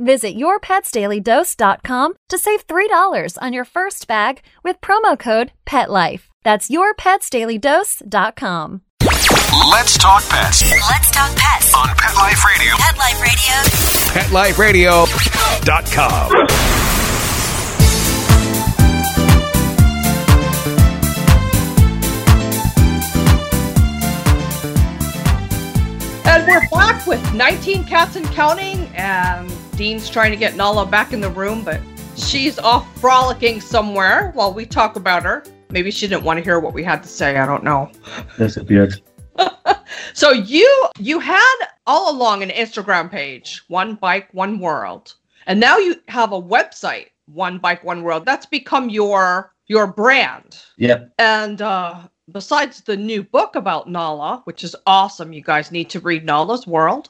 Visit 0.00 0.34
yourpetsdailydose.com 0.36 2.14
to 2.30 2.38
save 2.38 2.66
$3 2.66 3.38
on 3.42 3.52
your 3.52 3.66
first 3.66 4.06
bag 4.06 4.40
with 4.64 4.80
promo 4.80 5.18
code 5.18 5.52
PETLIFE. 5.66 6.30
That's 6.42 6.70
yourpetsdailydose.com. 6.70 8.80
Let's 9.70 9.98
talk 9.98 10.22
pets 10.28 10.62
Let's 10.62 11.10
talk 11.10 11.34
pets. 11.36 11.74
on 11.74 11.88
Pet 11.96 12.14
Life 12.16 12.42
Radio. 12.44 12.74
Pet 12.78 12.96
Life 14.32 14.58
Radio. 14.58 15.04
PetLifeRadio.com. 15.04 16.46
And 26.26 26.46
we're 26.46 26.68
back 26.70 27.06
with 27.06 27.34
19 27.34 27.84
cats 27.84 28.16
and 28.16 28.24
counting. 28.26 28.86
And 28.94 29.49
Dean's 29.80 30.10
trying 30.10 30.30
to 30.30 30.36
get 30.36 30.56
Nala 30.56 30.84
back 30.84 31.14
in 31.14 31.22
the 31.22 31.30
room, 31.30 31.64
but 31.64 31.80
she's 32.14 32.58
off 32.58 32.86
frolicking 33.00 33.62
somewhere 33.62 34.30
while 34.34 34.52
we 34.52 34.66
talk 34.66 34.96
about 34.96 35.22
her. 35.22 35.42
Maybe 35.70 35.90
she 35.90 36.06
didn't 36.06 36.22
want 36.22 36.36
to 36.36 36.44
hear 36.44 36.60
what 36.60 36.74
we 36.74 36.84
had 36.84 37.02
to 37.02 37.08
say. 37.08 37.38
I 37.38 37.46
don't 37.46 37.64
know. 37.64 37.90
Disappeared. 38.36 39.00
So 40.12 40.32
you 40.32 40.88
you 40.98 41.18
had 41.18 41.56
all 41.86 42.12
along 42.14 42.42
an 42.42 42.50
Instagram 42.50 43.10
page, 43.10 43.62
One 43.68 43.94
Bike 43.94 44.28
One 44.32 44.58
World, 44.58 45.14
and 45.46 45.58
now 45.58 45.78
you 45.78 45.96
have 46.08 46.32
a 46.32 46.40
website, 46.40 47.06
One 47.26 47.58
Bike 47.58 47.82
One 47.82 48.02
World. 48.02 48.24
That's 48.24 48.46
become 48.46 48.90
your 48.90 49.54
your 49.66 49.86
brand. 49.86 50.58
Yep. 50.76 51.12
And 51.18 51.62
uh, 51.62 52.02
besides 52.32 52.82
the 52.82 52.96
new 52.96 53.22
book 53.22 53.56
about 53.56 53.88
Nala, 53.88 54.42
which 54.44 54.62
is 54.62 54.76
awesome, 54.86 55.32
you 55.32 55.42
guys 55.42 55.72
need 55.72 55.90
to 55.90 56.00
read 56.00 56.24
Nala's 56.24 56.66
World. 56.66 57.08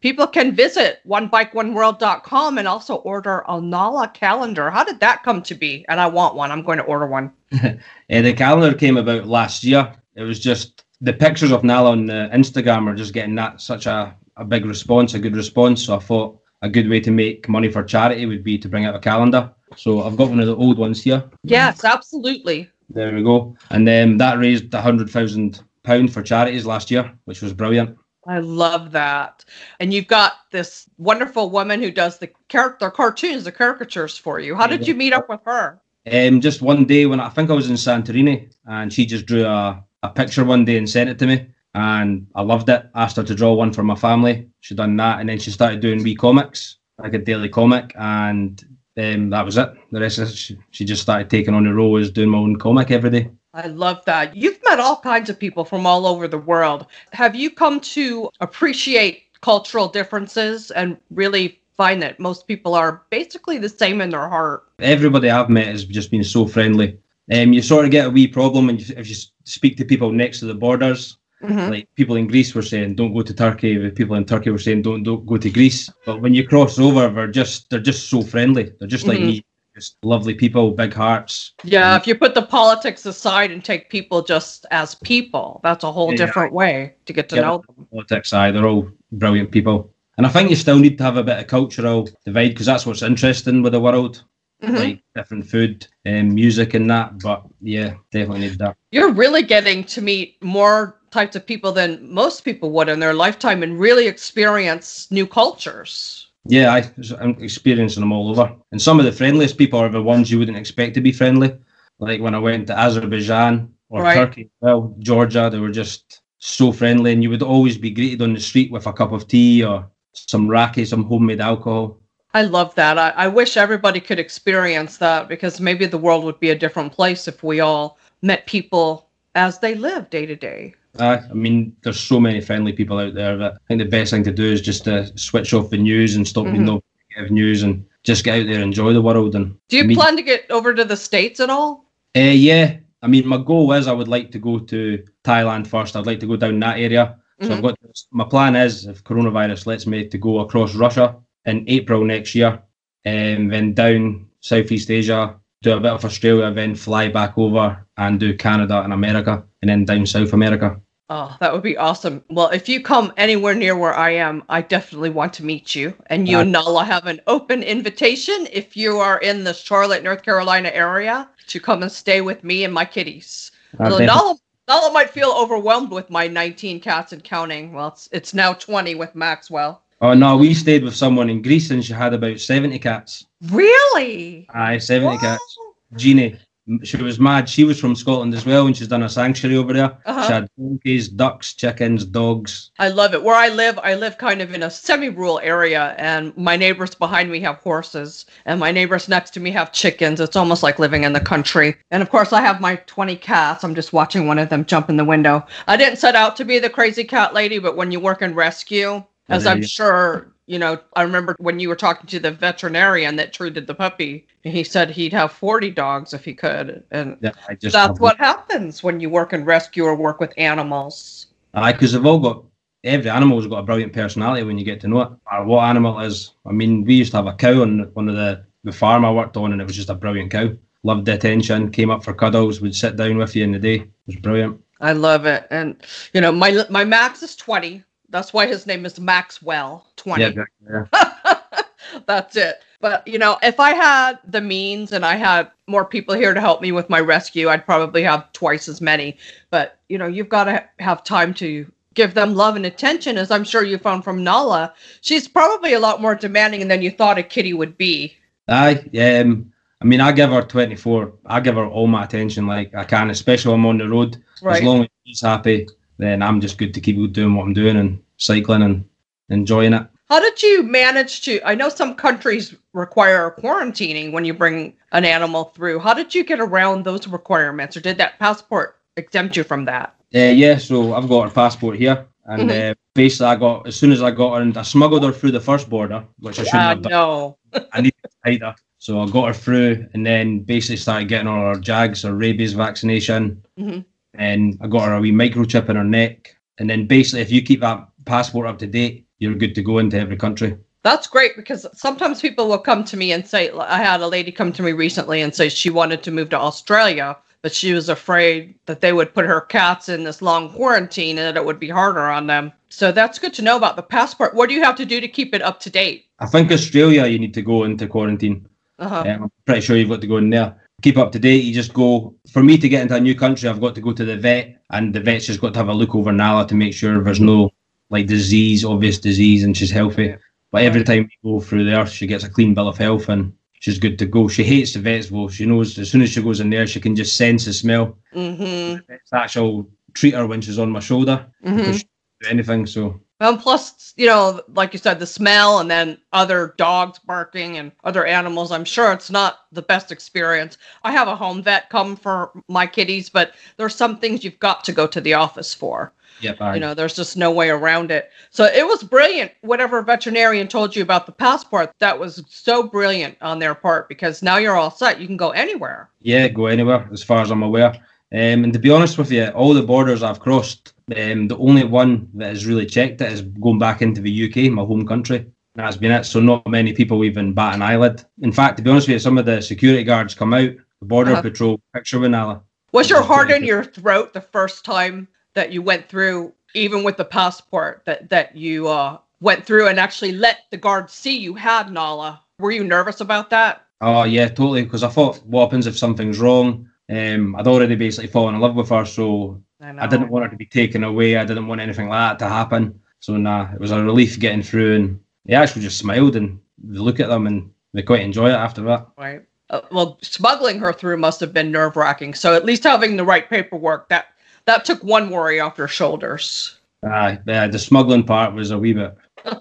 People 0.00 0.26
can 0.26 0.54
visit 0.54 1.00
onebikeoneworld.com 1.06 2.58
and 2.58 2.68
also 2.68 2.96
order 2.96 3.44
a 3.48 3.60
Nala 3.60 4.08
calendar. 4.08 4.70
How 4.70 4.84
did 4.84 5.00
that 5.00 5.22
come 5.22 5.42
to 5.42 5.54
be? 5.54 5.84
And 5.88 6.00
I 6.00 6.06
want 6.06 6.34
one. 6.34 6.50
I'm 6.50 6.62
going 6.62 6.78
to 6.78 6.84
order 6.84 7.06
one. 7.06 7.32
Uh, 8.08 8.22
the 8.22 8.32
calendar 8.32 8.76
came 8.76 8.96
about 8.96 9.26
last 9.26 9.64
year. 9.64 9.92
It 10.14 10.22
was 10.22 10.38
just 10.38 10.84
the 11.00 11.12
pictures 11.12 11.50
of 11.50 11.64
Nala 11.64 11.90
on 11.90 12.06
the 12.06 12.30
Instagram 12.32 12.86
are 12.86 12.94
just 12.94 13.12
getting 13.12 13.34
that 13.34 13.60
such 13.60 13.86
a, 13.86 14.14
a 14.36 14.44
big 14.44 14.64
response, 14.64 15.14
a 15.14 15.18
good 15.18 15.34
response. 15.34 15.84
So 15.84 15.96
I 15.96 15.98
thought 15.98 16.38
a 16.62 16.68
good 16.68 16.88
way 16.88 17.00
to 17.00 17.10
make 17.10 17.48
money 17.48 17.68
for 17.68 17.82
charity 17.82 18.24
would 18.26 18.44
be 18.44 18.58
to 18.58 18.68
bring 18.68 18.84
out 18.84 18.94
a 18.94 19.00
calendar. 19.00 19.52
So 19.76 20.02
I've 20.02 20.16
got 20.16 20.28
one 20.28 20.40
of 20.40 20.46
the 20.46 20.56
old 20.56 20.78
ones 20.78 21.02
here. 21.02 21.24
Yes, 21.42 21.84
absolutely. 21.84 22.70
There 22.88 23.12
we 23.12 23.22
go. 23.22 23.56
And 23.70 23.86
then 23.86 24.16
that 24.18 24.38
raised 24.38 24.72
a 24.72 24.80
hundred 24.80 25.10
thousand 25.10 25.62
pound 25.82 26.12
for 26.12 26.22
charities 26.22 26.66
last 26.66 26.90
year, 26.90 27.12
which 27.24 27.42
was 27.42 27.52
brilliant. 27.52 27.96
I 28.26 28.38
love 28.38 28.90
that. 28.92 29.44
And 29.78 29.92
you've 29.92 30.08
got 30.08 30.34
this 30.50 30.88
wonderful 30.98 31.50
woman 31.50 31.80
who 31.80 31.90
does 31.90 32.18
the 32.18 32.30
character 32.48 32.90
cartoons, 32.90 33.44
the 33.44 33.52
caricatures 33.52 34.18
for 34.18 34.40
you. 34.40 34.54
How 34.54 34.66
did 34.66 34.86
you 34.86 34.94
meet 34.94 35.12
up 35.12 35.28
with 35.28 35.40
her? 35.44 35.80
Um, 36.10 36.40
just 36.40 36.62
one 36.62 36.84
day 36.84 37.06
when 37.06 37.20
I 37.20 37.28
think 37.28 37.50
I 37.50 37.54
was 37.54 37.68
in 37.68 37.76
Santorini, 37.76 38.52
and 38.66 38.92
she 38.92 39.06
just 39.06 39.26
drew 39.26 39.44
a, 39.44 39.82
a 40.02 40.08
picture 40.08 40.44
one 40.44 40.64
day 40.64 40.78
and 40.78 40.88
sent 40.88 41.10
it 41.10 41.18
to 41.18 41.26
me, 41.26 41.46
and 41.74 42.26
I 42.34 42.42
loved 42.42 42.68
it. 42.68 42.86
Asked 42.94 43.16
her 43.16 43.24
to 43.24 43.34
draw 43.34 43.54
one 43.54 43.72
for 43.72 43.82
my 43.82 43.96
family. 43.96 44.48
She 44.60 44.74
done 44.74 44.96
that, 44.96 45.20
and 45.20 45.28
then 45.28 45.38
she 45.38 45.50
started 45.50 45.80
doing 45.80 46.02
wee 46.02 46.14
comics, 46.14 46.76
like 46.98 47.14
a 47.14 47.18
daily 47.18 47.48
comic, 47.48 47.92
and 47.98 48.64
um, 48.98 49.30
that 49.30 49.44
was 49.44 49.56
it. 49.56 49.70
The 49.90 50.00
rest 50.00 50.18
of 50.18 50.28
it, 50.28 50.34
she, 50.34 50.56
she 50.70 50.84
just 50.84 51.02
started 51.02 51.28
taking 51.28 51.54
on 51.54 51.64
the 51.64 51.74
role 51.74 51.96
as 51.96 52.10
doing 52.10 52.30
my 52.30 52.38
own 52.38 52.56
comic 52.56 52.90
every 52.90 53.10
day. 53.10 53.30
I 53.56 53.68
love 53.68 54.04
that. 54.04 54.36
You've 54.36 54.60
met 54.68 54.80
all 54.80 55.00
kinds 55.00 55.30
of 55.30 55.38
people 55.38 55.64
from 55.64 55.86
all 55.86 56.06
over 56.06 56.28
the 56.28 56.38
world. 56.38 56.86
Have 57.12 57.34
you 57.34 57.50
come 57.50 57.80
to 57.80 58.30
appreciate 58.40 59.22
cultural 59.40 59.88
differences 59.88 60.70
and 60.72 60.98
really 61.10 61.58
find 61.74 62.02
that 62.02 62.20
most 62.20 62.46
people 62.46 62.74
are 62.74 63.02
basically 63.10 63.56
the 63.56 63.70
same 63.70 64.02
in 64.02 64.10
their 64.10 64.28
heart? 64.28 64.64
Everybody 64.78 65.30
I've 65.30 65.48
met 65.48 65.68
has 65.68 65.86
just 65.86 66.10
been 66.10 66.24
so 66.24 66.46
friendly. 66.46 66.98
Um, 67.32 67.54
you 67.54 67.62
sort 67.62 67.86
of 67.86 67.90
get 67.90 68.06
a 68.06 68.10
wee 68.10 68.28
problem 68.28 68.68
and 68.68 68.78
if 68.80 69.08
you 69.08 69.16
speak 69.44 69.78
to 69.78 69.84
people 69.84 70.12
next 70.12 70.40
to 70.40 70.46
the 70.46 70.54
borders. 70.54 71.16
Mhm. 71.42 71.70
Like 71.70 71.88
people 71.96 72.16
in 72.16 72.26
Greece 72.26 72.54
were 72.54 72.62
saying, 72.62 72.94
"Don't 72.94 73.12
go 73.12 73.20
to 73.22 73.34
Turkey." 73.34 73.90
People 73.90 74.16
in 74.16 74.24
Turkey 74.24 74.50
were 74.50 74.58
saying, 74.58 74.82
"Don't 74.82 75.02
don't 75.02 75.26
go 75.26 75.36
to 75.36 75.50
Greece." 75.50 75.90
But 76.06 76.22
when 76.22 76.34
you 76.34 76.46
cross 76.46 76.78
over, 76.78 77.10
they're 77.10 77.26
just 77.42 77.68
they're 77.68 77.78
just 77.90 78.08
so 78.08 78.22
friendly. 78.22 78.72
They're 78.78 78.88
just 78.88 79.06
like 79.06 79.18
Mhm. 79.18 79.26
me, 79.26 79.44
just 79.76 79.98
lovely 80.02 80.34
people, 80.34 80.70
big 80.70 80.94
hearts. 80.94 81.52
Yeah, 81.62 81.96
if 81.96 82.06
you 82.06 82.14
put 82.14 82.34
the 82.34 82.42
politics 82.42 83.04
aside 83.04 83.50
and 83.50 83.62
take 83.62 83.90
people 83.90 84.22
just 84.22 84.64
as 84.70 84.94
people, 84.94 85.60
that's 85.62 85.84
a 85.84 85.92
whole 85.92 86.12
Yeah. 86.12 86.24
different 86.24 86.54
way 86.54 86.94
to 87.04 87.12
get 87.12 87.28
to 87.28 87.36
Yeah. 87.36 87.42
know 87.42 87.62
them. 87.66 87.86
Politics, 87.92 88.32
aye, 88.32 88.50
they're 88.50 88.66
all 88.66 88.88
brilliant 89.12 89.50
people. 89.50 89.92
And 90.16 90.26
I 90.26 90.30
think 90.30 90.48
you 90.48 90.56
still 90.56 90.78
need 90.78 90.96
to 90.96 91.04
have 91.04 91.18
a 91.18 91.22
bit 91.22 91.38
of 91.38 91.46
cultural 91.46 92.08
divide 92.24 92.48
because 92.48 92.64
that's 92.64 92.86
what's 92.86 93.02
interesting 93.02 93.60
with 93.62 93.72
the 93.72 93.80
world, 93.80 94.22
Mhm. 94.62 94.78
like 94.78 95.02
different 95.14 95.46
food 95.46 95.86
and 96.06 96.32
music 96.32 96.72
and 96.72 96.88
that. 96.90 97.18
But 97.18 97.42
yeah, 97.60 97.96
definitely 98.12 98.48
need 98.48 98.58
that. 98.58 98.76
You're 98.92 99.12
really 99.12 99.42
getting 99.42 99.84
to 99.84 100.00
meet 100.00 100.42
more 100.42 101.02
types 101.10 101.36
of 101.36 101.44
people 101.46 101.70
than 101.70 102.10
most 102.10 102.46
people 102.46 102.70
would 102.70 102.88
in 102.88 102.98
their 102.98 103.12
lifetime 103.12 103.62
and 103.62 103.78
really 103.78 104.06
experience 104.06 105.06
new 105.10 105.26
cultures. 105.26 106.25
Yeah, 106.48 106.72
I, 106.72 106.90
I'm 107.20 107.36
experiencing 107.40 108.00
them 108.00 108.12
all 108.12 108.30
over. 108.30 108.54
And 108.72 108.80
some 108.80 108.98
of 108.98 109.04
the 109.04 109.12
friendliest 109.12 109.58
people 109.58 109.78
are 109.78 109.88
the 109.88 110.02
ones 110.02 110.30
you 110.30 110.38
wouldn't 110.38 110.56
expect 110.56 110.94
to 110.94 111.00
be 111.00 111.12
friendly. 111.12 111.56
Like 111.98 112.20
when 112.20 112.34
I 112.34 112.38
went 112.38 112.66
to 112.68 112.78
Azerbaijan 112.78 113.72
or 113.88 114.02
Right. 114.02 114.14
Turkey, 114.14 114.50
well, 114.60 114.94
Georgia, 114.98 115.48
they 115.50 115.58
were 115.58 115.70
just 115.70 116.20
so 116.38 116.72
friendly. 116.72 117.12
And 117.12 117.22
you 117.22 117.30
would 117.30 117.42
always 117.42 117.78
be 117.78 117.90
greeted 117.90 118.22
on 118.22 118.34
the 118.34 118.40
street 118.40 118.70
with 118.70 118.86
a 118.86 118.92
cup 118.92 119.12
of 119.12 119.28
tea 119.28 119.64
or 119.64 119.90
some 120.12 120.48
raki, 120.48 120.84
some 120.84 121.04
homemade 121.04 121.40
alcohol. 121.40 122.00
I 122.34 122.42
love 122.42 122.74
that. 122.74 122.98
I, 122.98 123.10
I 123.10 123.28
wish 123.28 123.56
everybody 123.56 124.00
could 124.00 124.18
experience 124.18 124.98
that 124.98 125.28
because 125.28 125.60
maybe 125.60 125.86
the 125.86 125.98
world 125.98 126.24
would 126.24 126.38
be 126.38 126.50
a 126.50 126.58
different 126.58 126.92
place 126.92 127.26
if 127.26 127.42
we 127.42 127.60
all 127.60 127.98
met 128.20 128.46
people 128.46 129.08
as 129.34 129.58
they 129.58 129.74
live 129.74 130.10
day 130.10 130.26
to 130.26 130.36
day. 130.36 130.74
Aye, 130.98 131.22
I 131.30 131.34
mean, 131.34 131.76
there's 131.82 132.00
so 132.00 132.20
many 132.20 132.40
friendly 132.40 132.72
people 132.72 132.98
out 132.98 133.14
there 133.14 133.36
that 133.36 133.52
I 133.54 133.58
think 133.68 133.78
the 133.80 133.84
best 133.88 134.10
thing 134.12 134.24
to 134.24 134.32
do 134.32 134.44
is 134.44 134.60
just 134.60 134.84
to 134.84 135.10
switch 135.18 135.52
off 135.54 135.70
the 135.70 135.76
news 135.78 136.16
and 136.16 136.26
stop 136.26 136.46
Mhm. 136.46 136.52
reading 136.52 136.68
all 136.68 136.84
negative 137.10 137.32
news 137.32 137.62
and 137.62 137.84
just 138.04 138.24
get 138.24 138.40
out 138.40 138.46
there 138.46 138.54
and 138.56 138.64
enjoy 138.64 138.92
the 138.92 139.02
world. 139.02 139.34
And 139.34 139.54
Do 139.68 139.76
you 139.76 139.84
meet- 139.84 139.96
plan 139.98 140.16
to 140.16 140.22
get 140.22 140.50
over 140.50 140.74
to 140.74 140.84
the 140.84 140.96
States 140.96 141.40
at 141.40 141.50
all? 141.50 141.84
Uh, 142.16 142.20
yeah, 142.20 142.76
I 143.02 143.08
mean, 143.08 143.26
my 143.26 143.38
goal 143.38 143.72
is 143.72 143.86
I 143.88 143.92
would 143.92 144.08
like 144.08 144.30
to 144.32 144.38
go 144.38 144.58
to 144.58 145.02
Thailand 145.24 145.66
first. 145.66 145.96
I'd 145.96 146.06
like 146.06 146.20
to 146.20 146.26
go 146.26 146.36
down 146.36 146.58
that 146.60 146.78
area. 146.78 147.16
So 147.42 147.52
I've 147.52 147.58
Mhm. 147.58 147.62
got 147.62 147.78
this, 147.82 148.06
my 148.12 148.24
plan 148.24 148.56
is 148.56 148.86
if 148.86 149.04
coronavirus 149.04 149.66
lets 149.66 149.86
me 149.86 150.06
to 150.08 150.18
go 150.18 150.38
across 150.40 150.74
Russia 150.74 151.16
in 151.44 151.64
April 151.68 152.02
next 152.04 152.34
year, 152.34 152.60
and 153.04 153.52
then 153.52 153.74
down 153.74 154.26
Southeast 154.40 154.90
Asia, 154.90 155.34
do 155.62 155.72
a 155.76 155.80
bit 155.80 155.92
of 155.92 156.04
Australia, 156.04 156.50
then 156.52 156.74
fly 156.74 157.08
back 157.08 157.36
over 157.36 157.84
and 157.98 158.18
do 158.20 158.34
Canada 158.34 158.80
and 158.82 158.92
America, 158.92 159.44
and 159.60 159.68
then 159.68 159.84
down 159.84 160.06
South 160.06 160.32
America. 160.32 160.80
Oh, 161.08 161.36
that 161.38 161.52
would 161.52 161.62
be 161.62 161.76
awesome. 161.76 162.24
Well, 162.30 162.48
if 162.48 162.68
you 162.68 162.82
come 162.82 163.12
anywhere 163.16 163.54
near 163.54 163.76
where 163.76 163.94
I 163.94 164.10
am, 164.10 164.42
I 164.48 164.60
definitely 164.60 165.10
want 165.10 165.32
to 165.34 165.44
meet 165.44 165.74
you. 165.74 165.94
And 166.06 166.26
you 166.26 166.38
Uh, 166.38 166.40
and 166.40 166.50
Nala 166.52 166.84
have 166.84 167.06
an 167.06 167.20
open 167.28 167.62
invitation 167.62 168.48
if 168.52 168.76
you 168.76 168.98
are 168.98 169.18
in 169.18 169.44
the 169.44 169.54
Charlotte, 169.54 170.02
North 170.02 170.22
Carolina 170.24 170.70
area 170.74 171.28
to 171.46 171.60
come 171.60 171.82
and 171.82 171.92
stay 171.92 172.22
with 172.22 172.42
me 172.42 172.64
and 172.64 172.74
my 172.74 172.84
kitties. 172.84 173.52
Uh, 173.78 173.84
Although 173.84 174.04
Nala, 174.04 174.36
Nala 174.68 174.92
might 174.92 175.10
feel 175.10 175.30
overwhelmed 175.30 175.92
with 175.92 176.10
my 176.10 176.26
19 176.26 176.80
cats 176.80 177.12
and 177.12 177.22
counting. 177.22 177.72
Well, 177.72 177.88
it's, 177.88 178.08
it's 178.10 178.34
now 178.34 178.52
20 178.54 178.96
with 178.96 179.14
Maxwell. 179.14 179.82
oh 180.00 180.12
no, 180.12 180.36
we 180.36 180.54
stayed 180.54 180.82
with 180.82 180.96
someone 180.96 181.30
in 181.30 181.40
Greece 181.40 181.70
and 181.70 181.84
she 181.84 181.92
had 181.92 182.14
about 182.14 182.40
70 182.40 182.80
cats. 182.80 183.26
Really? 183.52 184.48
Aye, 184.52 184.78
70 184.78 185.06
Wow. 185.12 185.18
cats. 185.20 185.58
Jeannie, 185.94 186.36
she 186.82 186.96
was 186.96 187.18
mad. 187.20 187.48
She 187.48 187.64
was 187.64 187.78
from 187.78 187.94
Scotland 187.94 188.34
as 188.34 188.44
well, 188.44 188.66
and 188.66 188.76
she's 188.76 188.88
done 188.88 189.02
a 189.02 189.08
sanctuary 189.08 189.56
over 189.56 189.72
there. 189.72 189.96
Uh-huh. 190.04 190.26
She 190.26 190.32
had 190.32 190.48
donkeys, 190.58 191.08
ducks, 191.08 191.54
chickens, 191.54 192.04
dogs. 192.04 192.70
I 192.78 192.88
love 192.88 193.14
it. 193.14 193.22
Where 193.22 193.36
I 193.36 193.48
live, 193.48 193.78
I 193.82 193.94
live 193.94 194.18
kind 194.18 194.42
of 194.42 194.52
in 194.52 194.62
a 194.62 194.70
semi-rural 194.70 195.38
area, 195.40 195.94
and 195.98 196.36
my 196.36 196.56
neighbors 196.56 196.94
behind 196.94 197.30
me 197.30 197.40
have 197.40 197.56
horses, 197.58 198.26
and 198.44 198.58
my 198.58 198.72
neighbors 198.72 199.08
next 199.08 199.30
to 199.34 199.40
me 199.40 199.50
have 199.52 199.72
chickens. 199.72 200.20
It's 200.20 200.36
almost 200.36 200.62
like 200.62 200.78
living 200.78 201.04
in 201.04 201.12
the 201.12 201.20
country. 201.20 201.76
And 201.90 202.02
of 202.02 202.10
course, 202.10 202.32
I 202.32 202.40
have 202.40 202.60
my 202.60 202.76
20 202.76 203.16
cats. 203.16 203.62
I'm 203.62 203.74
just 203.74 203.92
watching 203.92 204.26
one 204.26 204.38
of 204.38 204.48
them 204.48 204.64
jump 204.64 204.90
in 204.90 204.96
the 204.96 205.04
window. 205.04 205.46
I 205.68 205.76
didn't 205.76 205.98
set 205.98 206.16
out 206.16 206.36
to 206.36 206.44
be 206.44 206.58
the 206.58 206.70
crazy 206.70 207.04
cat 207.04 207.32
lady, 207.32 207.58
but 207.58 207.76
when 207.76 207.92
you 207.92 208.00
work 208.00 208.22
in 208.22 208.34
rescue, 208.34 209.04
as 209.28 209.46
I'm 209.46 209.62
sure 209.62 210.32
you 210.46 210.58
know, 210.58 210.78
I 210.94 211.02
remember 211.02 211.34
when 211.38 211.58
you 211.58 211.68
were 211.68 211.76
talking 211.76 212.06
to 212.06 212.20
the 212.20 212.30
veterinarian 212.30 213.16
that 213.16 213.32
treated 213.32 213.66
the 213.66 213.74
puppy, 213.74 214.26
he 214.42 214.62
said 214.62 214.90
he'd 214.90 215.12
have 215.12 215.32
40 215.32 215.70
dogs 215.70 216.14
if 216.14 216.24
he 216.24 216.34
could, 216.34 216.84
and 216.90 217.16
Yeah, 217.20 217.32
I 217.48 217.54
just 217.54 217.74
that's 217.74 217.98
what 217.98 218.16
happens 218.18 218.82
when 218.82 219.00
you 219.00 219.10
work 219.10 219.32
in 219.32 219.44
rescue 219.44 219.84
or 219.84 219.96
work 219.96 220.20
with 220.20 220.32
animals. 220.36 221.26
Aye, 221.54 221.72
because 221.72 221.92
they've 221.92 222.06
all 222.06 222.20
got 222.20 222.44
every 222.84 223.10
animal's 223.10 223.46
got 223.46 223.58
a 223.58 223.62
brilliant 223.64 223.92
personality 223.92 224.44
when 224.44 224.58
you 224.58 224.64
get 224.64 224.80
to 224.80 224.88
know 224.88 225.00
it, 225.00 225.08
or 225.32 225.44
what 225.44 225.64
animal 225.64 225.98
it 225.98 226.06
is. 226.06 226.34
I 226.46 226.52
mean, 226.52 226.84
we 226.84 226.94
used 226.94 227.10
to 227.10 227.18
have 227.18 227.26
a 227.26 227.34
cow 227.34 227.62
on 227.62 227.90
one 227.94 228.08
of 228.08 228.14
the, 228.14 228.44
the 228.64 228.72
farm 228.72 229.04
I 229.04 229.10
worked 229.10 229.36
on, 229.36 229.52
and 229.52 229.60
it 229.60 229.66
was 229.66 229.76
just 229.76 229.90
a 229.90 229.94
brilliant 229.94 230.30
cow. 230.30 230.50
Loved 230.84 231.06
the 231.06 231.14
attention, 231.14 231.72
came 231.72 231.90
up 231.90 232.04
for 232.04 232.14
cuddles, 232.14 232.60
would 232.60 232.76
sit 232.76 232.96
down 232.96 233.16
with 233.16 233.34
you 233.34 233.42
in 233.42 233.52
the 233.52 233.58
day. 233.58 233.74
It 233.76 233.90
was 234.06 234.16
brilliant. 234.16 234.62
I 234.80 234.92
love 234.92 235.26
it. 235.26 235.46
And 235.50 235.82
you 236.12 236.20
know, 236.20 236.30
my 236.30 236.64
my 236.70 236.84
Max 236.84 237.22
is 237.22 237.34
20. 237.34 237.82
That's 238.10 238.32
why 238.32 238.46
his 238.46 238.66
name 238.66 238.86
is 238.86 239.00
Maxwell 239.00 239.86
20. 239.96 240.22
Yeah, 240.22 240.44
yeah. 240.70 241.34
That's 242.06 242.36
it. 242.36 242.62
But 242.80 243.06
you 243.08 243.18
know, 243.18 243.38
if 243.42 243.58
I 243.58 243.72
had 243.72 244.18
the 244.26 244.40
means 244.40 244.92
and 244.92 245.04
I 245.04 245.16
had 245.16 245.50
more 245.66 245.84
people 245.84 246.14
here 246.14 246.34
to 246.34 246.40
help 246.40 246.60
me 246.60 246.72
with 246.72 246.90
my 246.90 247.00
rescue, 247.00 247.48
I'd 247.48 247.64
probably 247.64 248.02
have 248.02 248.32
twice 248.32 248.68
as 248.68 248.80
many. 248.80 249.16
But 249.50 249.78
you 249.88 249.98
know, 249.98 250.06
you've 250.06 250.28
got 250.28 250.44
to 250.44 250.64
have 250.78 251.02
time 251.04 251.34
to 251.34 251.70
give 251.94 252.14
them 252.14 252.34
love 252.34 252.56
and 252.56 252.66
attention, 252.66 253.18
as 253.18 253.30
I'm 253.30 253.44
sure 253.44 253.64
you 253.64 253.78
found 253.78 254.04
from 254.04 254.22
Nala. 254.22 254.74
She's 255.00 255.26
probably 255.26 255.72
a 255.72 255.80
lot 255.80 256.00
more 256.00 256.14
demanding 256.14 256.68
than 256.68 256.82
you 256.82 256.90
thought 256.90 257.18
a 257.18 257.22
kitty 257.22 257.54
would 257.54 257.76
be. 257.78 258.16
Aye, 258.48 258.84
um, 259.00 259.52
I 259.80 259.84
mean, 259.84 260.00
I 260.00 260.12
give 260.12 260.30
her 260.30 260.42
24. 260.42 261.12
I 261.26 261.40
give 261.40 261.56
her 261.56 261.66
all 261.66 261.86
my 261.86 262.04
attention, 262.04 262.46
like 262.46 262.74
I 262.74 262.84
can, 262.84 263.10
especially 263.10 263.52
when 263.52 263.60
I'm 263.60 263.66
on 263.66 263.78
the 263.78 263.88
road. 263.88 264.22
Right. 264.42 264.58
As 264.58 264.62
long 264.62 264.82
as 264.82 264.88
she's 265.04 265.20
happy, 265.22 265.66
then 265.98 266.22
I'm 266.22 266.40
just 266.40 266.58
good 266.58 266.74
to 266.74 266.80
keep 266.80 267.12
doing 267.12 267.34
what 267.34 267.44
I'm 267.44 267.54
doing 267.54 267.76
and 267.76 268.02
cycling 268.18 268.62
and 268.62 268.84
enjoying 269.28 269.72
it. 269.72 269.86
How 270.08 270.20
did 270.20 270.40
you 270.42 270.62
manage 270.62 271.22
to? 271.22 271.40
I 271.44 271.54
know 271.56 271.68
some 271.68 271.94
countries 271.94 272.54
require 272.72 273.34
quarantining 273.42 274.12
when 274.12 274.24
you 274.24 274.34
bring 274.34 274.74
an 274.92 275.04
animal 275.04 275.46
through. 275.46 275.80
How 275.80 275.94
did 275.94 276.14
you 276.14 276.22
get 276.22 276.38
around 276.38 276.84
those 276.84 277.08
requirements, 277.08 277.76
or 277.76 277.80
did 277.80 277.98
that 277.98 278.18
passport 278.20 278.76
exempt 278.96 279.36
you 279.36 279.42
from 279.42 279.64
that? 279.64 279.94
Uh, 280.14 280.18
yeah, 280.30 280.58
so 280.58 280.94
I've 280.94 281.08
got 281.08 281.26
a 281.26 281.30
passport 281.30 281.76
here, 281.76 282.06
and 282.26 282.48
Mhm. 282.48 282.70
uh, 282.70 282.74
basically, 282.94 283.26
I 283.26 283.36
got 283.36 283.66
as 283.66 283.74
soon 283.74 283.90
as 283.90 284.00
I 284.00 284.12
got 284.12 284.36
her, 284.36 284.42
and 284.42 284.56
I 284.56 284.62
smuggled 284.62 285.02
her 285.02 285.10
through 285.12 285.32
the 285.32 285.40
first 285.40 285.68
border, 285.68 286.04
which 286.20 286.38
I 286.38 286.44
shouldn't 286.44 286.62
Uh, 286.62 286.68
have 286.68 286.82
done. 286.82 286.92
no. 286.92 287.38
I 287.72 287.80
needed 287.80 287.94
to 288.04 288.10
hide 288.24 288.42
her, 288.42 288.54
so 288.78 289.00
I 289.00 289.06
got 289.10 289.26
her 289.26 289.34
through, 289.34 289.88
and 289.92 290.06
then 290.06 290.38
basically 290.40 290.76
started 290.76 291.08
getting 291.08 291.26
all 291.26 291.52
her 291.52 291.60
JAGs 291.60 292.04
or 292.04 292.14
rabies 292.14 292.52
vaccination, 292.52 293.42
Mhm. 293.58 293.84
And 294.18 294.58
I 294.60 294.66
got 294.66 294.86
her 294.86 294.94
a 294.94 295.00
wee 295.00 295.12
microchip 295.12 295.68
in 295.68 295.76
her 295.76 295.84
neck, 295.84 296.36
and 296.58 296.68
then 296.68 296.86
basically, 296.86 297.20
if 297.20 297.30
you 297.30 297.42
keep 297.42 297.60
that 297.60 297.86
passport 298.04 298.46
up 298.46 298.58
to 298.58 298.66
date, 298.66 299.06
you're 299.18 299.34
good 299.34 299.54
to 299.54 299.62
go 299.62 299.78
into 299.78 299.98
every 299.98 300.16
country. 300.16 300.56
That's 300.82 301.08
great 301.08 301.34
because 301.34 301.66
sometimes 301.74 302.22
people 302.22 302.48
will 302.48 302.58
come 302.58 302.84
to 302.84 302.96
me 302.96 303.12
and 303.12 303.26
say, 303.26 303.50
I 303.50 303.78
had 303.78 304.00
a 304.00 304.06
lady 304.06 304.30
come 304.30 304.52
to 304.52 304.62
me 304.62 304.72
recently 304.72 305.20
and 305.20 305.34
say 305.34 305.48
she 305.48 305.68
wanted 305.68 306.04
to 306.04 306.12
move 306.12 306.30
to 306.30 306.38
Australia, 306.38 307.16
but 307.42 307.52
she 307.52 307.72
was 307.72 307.88
afraid 307.88 308.54
that 308.66 308.82
they 308.82 308.92
would 308.92 309.12
put 309.12 309.26
her 309.26 309.40
cats 309.40 309.88
in 309.88 310.04
this 310.04 310.22
long 310.22 310.52
quarantine 310.52 311.18
and 311.18 311.26
that 311.26 311.40
it 311.40 311.44
would 311.44 311.58
be 311.58 311.68
harder 311.68 312.02
on 312.02 312.28
them. 312.28 312.52
So 312.68 312.92
that's 312.92 313.18
good 313.18 313.34
to 313.34 313.42
know 313.42 313.56
about 313.56 313.74
the 313.74 313.82
passport. 313.82 314.34
What 314.34 314.48
do 314.48 314.54
you 314.54 314.62
have 314.62 314.76
to 314.76 314.86
do 314.86 315.00
to 315.00 315.08
keep 315.08 315.34
it 315.34 315.42
up 315.42 315.58
to 315.60 315.70
date? 315.70 316.06
I 316.20 316.26
think 316.26 316.52
Australia, 316.52 317.06
you 317.06 317.18
need 317.18 317.34
to 317.34 317.42
go 317.42 317.64
into 317.64 317.88
quarantine. 317.88 318.46
Uh-huh. 318.78 319.00
Um, 319.00 319.22
I'm 319.24 319.32
pretty 319.44 319.62
sure 319.62 319.76
you've 319.76 319.88
got 319.88 320.02
to 320.02 320.06
go 320.06 320.18
in 320.18 320.30
there. 320.30 320.56
Keep 320.82 320.98
up 320.98 321.10
to 321.12 321.18
date. 321.18 321.44
You 321.44 321.54
just 321.54 321.72
go. 321.72 322.14
For 322.30 322.42
me 322.42 322.58
to 322.58 322.68
get 322.68 322.82
into 322.82 322.94
a 322.94 323.00
new 323.00 323.14
country, 323.14 323.48
I've 323.48 323.60
got 323.60 323.74
to 323.76 323.80
go 323.80 323.92
to 323.92 324.04
the 324.04 324.16
vet, 324.16 324.60
and 324.70 324.94
the 324.94 325.00
vet's 325.00 325.26
just 325.26 325.40
got 325.40 325.52
to 325.54 325.58
have 325.58 325.68
a 325.68 325.74
look 325.74 325.94
over 325.94 326.12
Nala 326.12 326.46
to 326.48 326.54
make 326.54 326.74
sure 326.74 327.02
there's 327.02 327.20
no 327.20 327.50
like 327.88 328.06
disease, 328.06 328.64
obvious 328.64 328.98
disease, 328.98 329.42
and 329.44 329.56
she's 329.56 329.70
healthy. 329.70 330.16
But 330.52 330.62
every 330.64 330.84
time 330.84 331.08
we 331.22 331.32
go 331.32 331.40
through 331.40 331.64
there, 331.64 331.86
she 331.86 332.06
gets 332.06 332.24
a 332.24 332.30
clean 332.30 332.54
bill 332.54 332.68
of 332.68 332.78
health 332.78 333.08
and 333.08 333.32
she's 333.60 333.78
good 333.78 333.98
to 333.98 334.06
go. 334.06 334.28
She 334.28 334.44
hates 334.44 334.74
the 334.74 334.80
vets 334.80 335.08
though. 335.08 335.28
She 335.28 335.46
knows 335.46 335.78
as 335.78 335.90
soon 335.90 336.02
as 336.02 336.10
she 336.10 336.22
goes 336.22 336.40
in 336.40 336.50
there, 336.50 336.66
she 336.66 336.80
can 336.80 336.94
just 336.96 337.16
sense 337.16 337.44
the 337.44 337.52
smell. 337.52 337.98
Mm-hmm. 338.14 338.92
Actual 339.12 339.68
treat 339.94 340.14
her 340.14 340.26
when 340.26 340.40
she's 340.40 340.58
on 340.58 340.70
my 340.70 340.80
shoulder. 340.80 341.26
Mhm. 341.44 341.84
do 342.20 342.28
anything. 342.28 342.66
So 342.66 343.00
And 343.18 343.40
plus, 343.40 343.94
you 343.96 344.06
know, 344.06 344.42
like 344.54 344.74
you 344.74 344.78
said, 344.78 344.98
the 344.98 345.06
smell 345.06 345.58
and 345.58 345.70
then 345.70 345.98
other 346.12 346.54
dogs 346.58 346.98
barking 346.98 347.56
and 347.56 347.72
other 347.82 348.04
animals, 348.04 348.52
I'm 348.52 348.64
sure 348.64 348.92
it's 348.92 349.10
not 349.10 349.40
the 349.52 349.62
best 349.62 349.90
experience. 349.90 350.58
I 350.84 350.92
have 350.92 351.08
a 351.08 351.16
home 351.16 351.42
vet 351.42 351.70
come 351.70 351.96
for 351.96 352.30
my 352.48 352.66
kitties, 352.66 353.08
but 353.08 353.32
there's 353.56 353.74
some 353.74 353.98
things 353.98 354.22
you've 354.22 354.38
got 354.38 354.64
to 354.64 354.72
go 354.72 354.86
to 354.86 355.00
the 355.00 355.14
office 355.14 355.54
for. 355.54 355.92
yep. 356.20 356.54
You 356.54 356.60
know, 356.60 356.74
there's 356.74 356.94
just 356.94 357.16
no 357.16 357.30
way 357.30 357.48
around 357.48 357.90
it. 357.90 358.10
So 358.30 358.44
it 358.44 358.66
was 358.66 358.82
brilliant. 358.82 359.32
Whatever 359.40 359.80
veterinarian 359.80 360.46
told 360.46 360.76
you 360.76 360.82
about 360.82 361.06
the 361.06 361.12
passport, 361.12 361.72
that 361.78 361.98
was 361.98 362.22
so 362.28 362.62
brilliant 362.64 363.16
on 363.22 363.38
their 363.38 363.54
part 363.54 363.88
because 363.88 364.22
now 364.22 364.36
you're 364.36 364.56
all 364.56 364.70
set. 364.70 365.00
You 365.00 365.06
can 365.06 365.16
go 365.16 365.30
anywhere. 365.30 365.88
Yeah, 366.02 366.28
go 366.28 366.46
anywhere 366.46 366.86
as 366.92 367.02
far 367.02 367.22
as 367.22 367.30
I'm 367.30 367.42
aware. 367.42 367.74
Um, 368.12 368.44
and 368.44 368.52
to 368.52 368.58
be 368.58 368.70
honest 368.70 368.98
with 368.98 369.10
you, 369.10 369.28
all 369.28 369.52
the 369.54 369.62
borders 369.62 370.02
I've 370.02 370.20
crossed, 370.20 370.74
um, 370.94 371.28
the 371.28 371.36
only 371.38 371.64
one 371.64 372.08
that 372.14 372.28
has 372.28 372.46
really 372.46 372.66
checked 372.66 373.00
it 373.00 373.10
is 373.10 373.22
going 373.22 373.58
back 373.58 373.82
into 373.82 374.00
the 374.00 374.26
UK, 374.30 374.52
my 374.52 374.62
home 374.62 374.86
country. 374.86 375.26
That's 375.56 375.76
been 375.76 375.90
it. 375.90 376.04
So 376.04 376.20
not 376.20 376.46
many 376.46 376.72
people 376.72 377.02
even 377.02 377.32
bat 377.32 377.54
an 377.54 377.62
eyelid. 377.62 378.04
In 378.20 378.30
fact, 378.30 378.58
to 378.58 378.62
be 378.62 378.70
honest 378.70 378.86
with 378.86 378.94
you, 378.94 378.98
some 378.98 379.18
of 379.18 379.24
the 379.26 379.40
security 379.40 379.82
guards 379.82 380.14
come 380.14 380.34
out, 380.34 380.50
the 380.80 380.86
border 380.86 381.12
Uh-huh. 381.12 381.22
patrol 381.22 381.60
picture 381.74 381.98
with 381.98 382.10
Nala. 382.10 382.42
Was 382.72 382.90
your 382.90 383.02
heart 383.02 383.30
in 383.30 383.42
your 383.42 383.64
throat 383.64 384.12
the 384.12 384.20
first 384.20 384.64
time 384.64 385.08
that 385.34 385.50
you 385.52 385.62
went 385.62 385.88
through, 385.88 386.32
even 386.54 386.82
with 386.84 386.98
the 386.98 387.04
passport 387.04 387.82
that 387.86 388.10
that 388.10 388.36
you 388.36 388.68
uh, 388.68 388.98
went 389.20 389.46
through 389.46 389.66
and 389.68 389.80
actually 389.80 390.12
let 390.12 390.40
the 390.50 390.56
guards 390.58 390.92
see 390.92 391.16
you 391.16 391.34
had 391.34 391.72
Nala? 391.72 392.20
Were 392.38 392.50
you 392.52 392.62
nervous 392.62 393.00
about 393.00 393.30
that? 393.30 393.64
Oh 393.80 394.04
yeah, 394.04 394.28
totally. 394.28 394.62
Because 394.62 394.82
I 394.82 394.88
thought, 394.88 395.24
what 395.24 395.46
happens 395.46 395.66
if 395.66 395.76
something's 395.78 396.18
wrong? 396.18 396.68
Um, 396.90 397.34
I'd 397.36 397.46
already 397.48 397.76
basically 397.76 398.10
fallen 398.10 398.34
in 398.34 398.40
love 398.42 398.54
with 398.56 398.68
her, 398.68 398.84
so 398.84 399.42
know. 399.72 399.82
I 399.82 399.86
didn't 399.86 400.08
want 400.08 400.24
her 400.24 400.30
to 400.30 400.36
be 400.36 400.46
taken 400.46 400.84
away. 400.84 401.16
I 401.16 401.24
didn't 401.24 401.46
want 401.46 401.60
anything 401.60 401.88
like 401.88 402.18
that 402.18 402.24
to 402.24 402.28
happen. 402.28 402.80
So 403.00 403.16
nah, 403.16 403.52
it 403.52 403.60
was 403.60 403.70
a 403.70 403.82
relief 403.82 404.18
getting 404.18 404.42
through, 404.42 404.76
and 404.76 405.00
they 405.24 405.34
actually 405.34 405.62
just 405.62 405.78
smiled 405.78 406.16
and 406.16 406.40
they 406.62 406.78
look 406.78 407.00
at 407.00 407.08
them 407.08 407.26
and 407.26 407.50
they 407.72 407.82
quite 407.82 408.00
enjoy 408.00 408.30
it 408.30 408.34
after 408.34 408.62
that. 408.62 408.86
Right. 408.96 409.22
Uh, 409.50 409.60
well, 409.70 409.98
smuggling 410.02 410.58
her 410.58 410.72
through 410.72 410.96
must 410.96 411.20
have 411.20 411.32
been 411.32 411.52
nerve 411.52 411.76
wracking. 411.76 412.14
So 412.14 412.34
at 412.34 412.44
least 412.44 412.64
having 412.64 412.96
the 412.96 413.04
right 413.04 413.28
paperwork 413.28 413.88
that 413.90 414.06
that 414.46 414.64
took 414.64 414.82
one 414.82 415.10
worry 415.10 415.40
off 415.40 415.58
your 415.58 415.68
shoulders. 415.68 416.58
Aye, 416.84 417.18
yeah, 417.26 417.46
the 417.46 417.58
smuggling 417.58 418.04
part 418.04 418.34
was 418.34 418.50
a 418.50 418.58
wee 418.58 418.72
bit. 418.72 418.96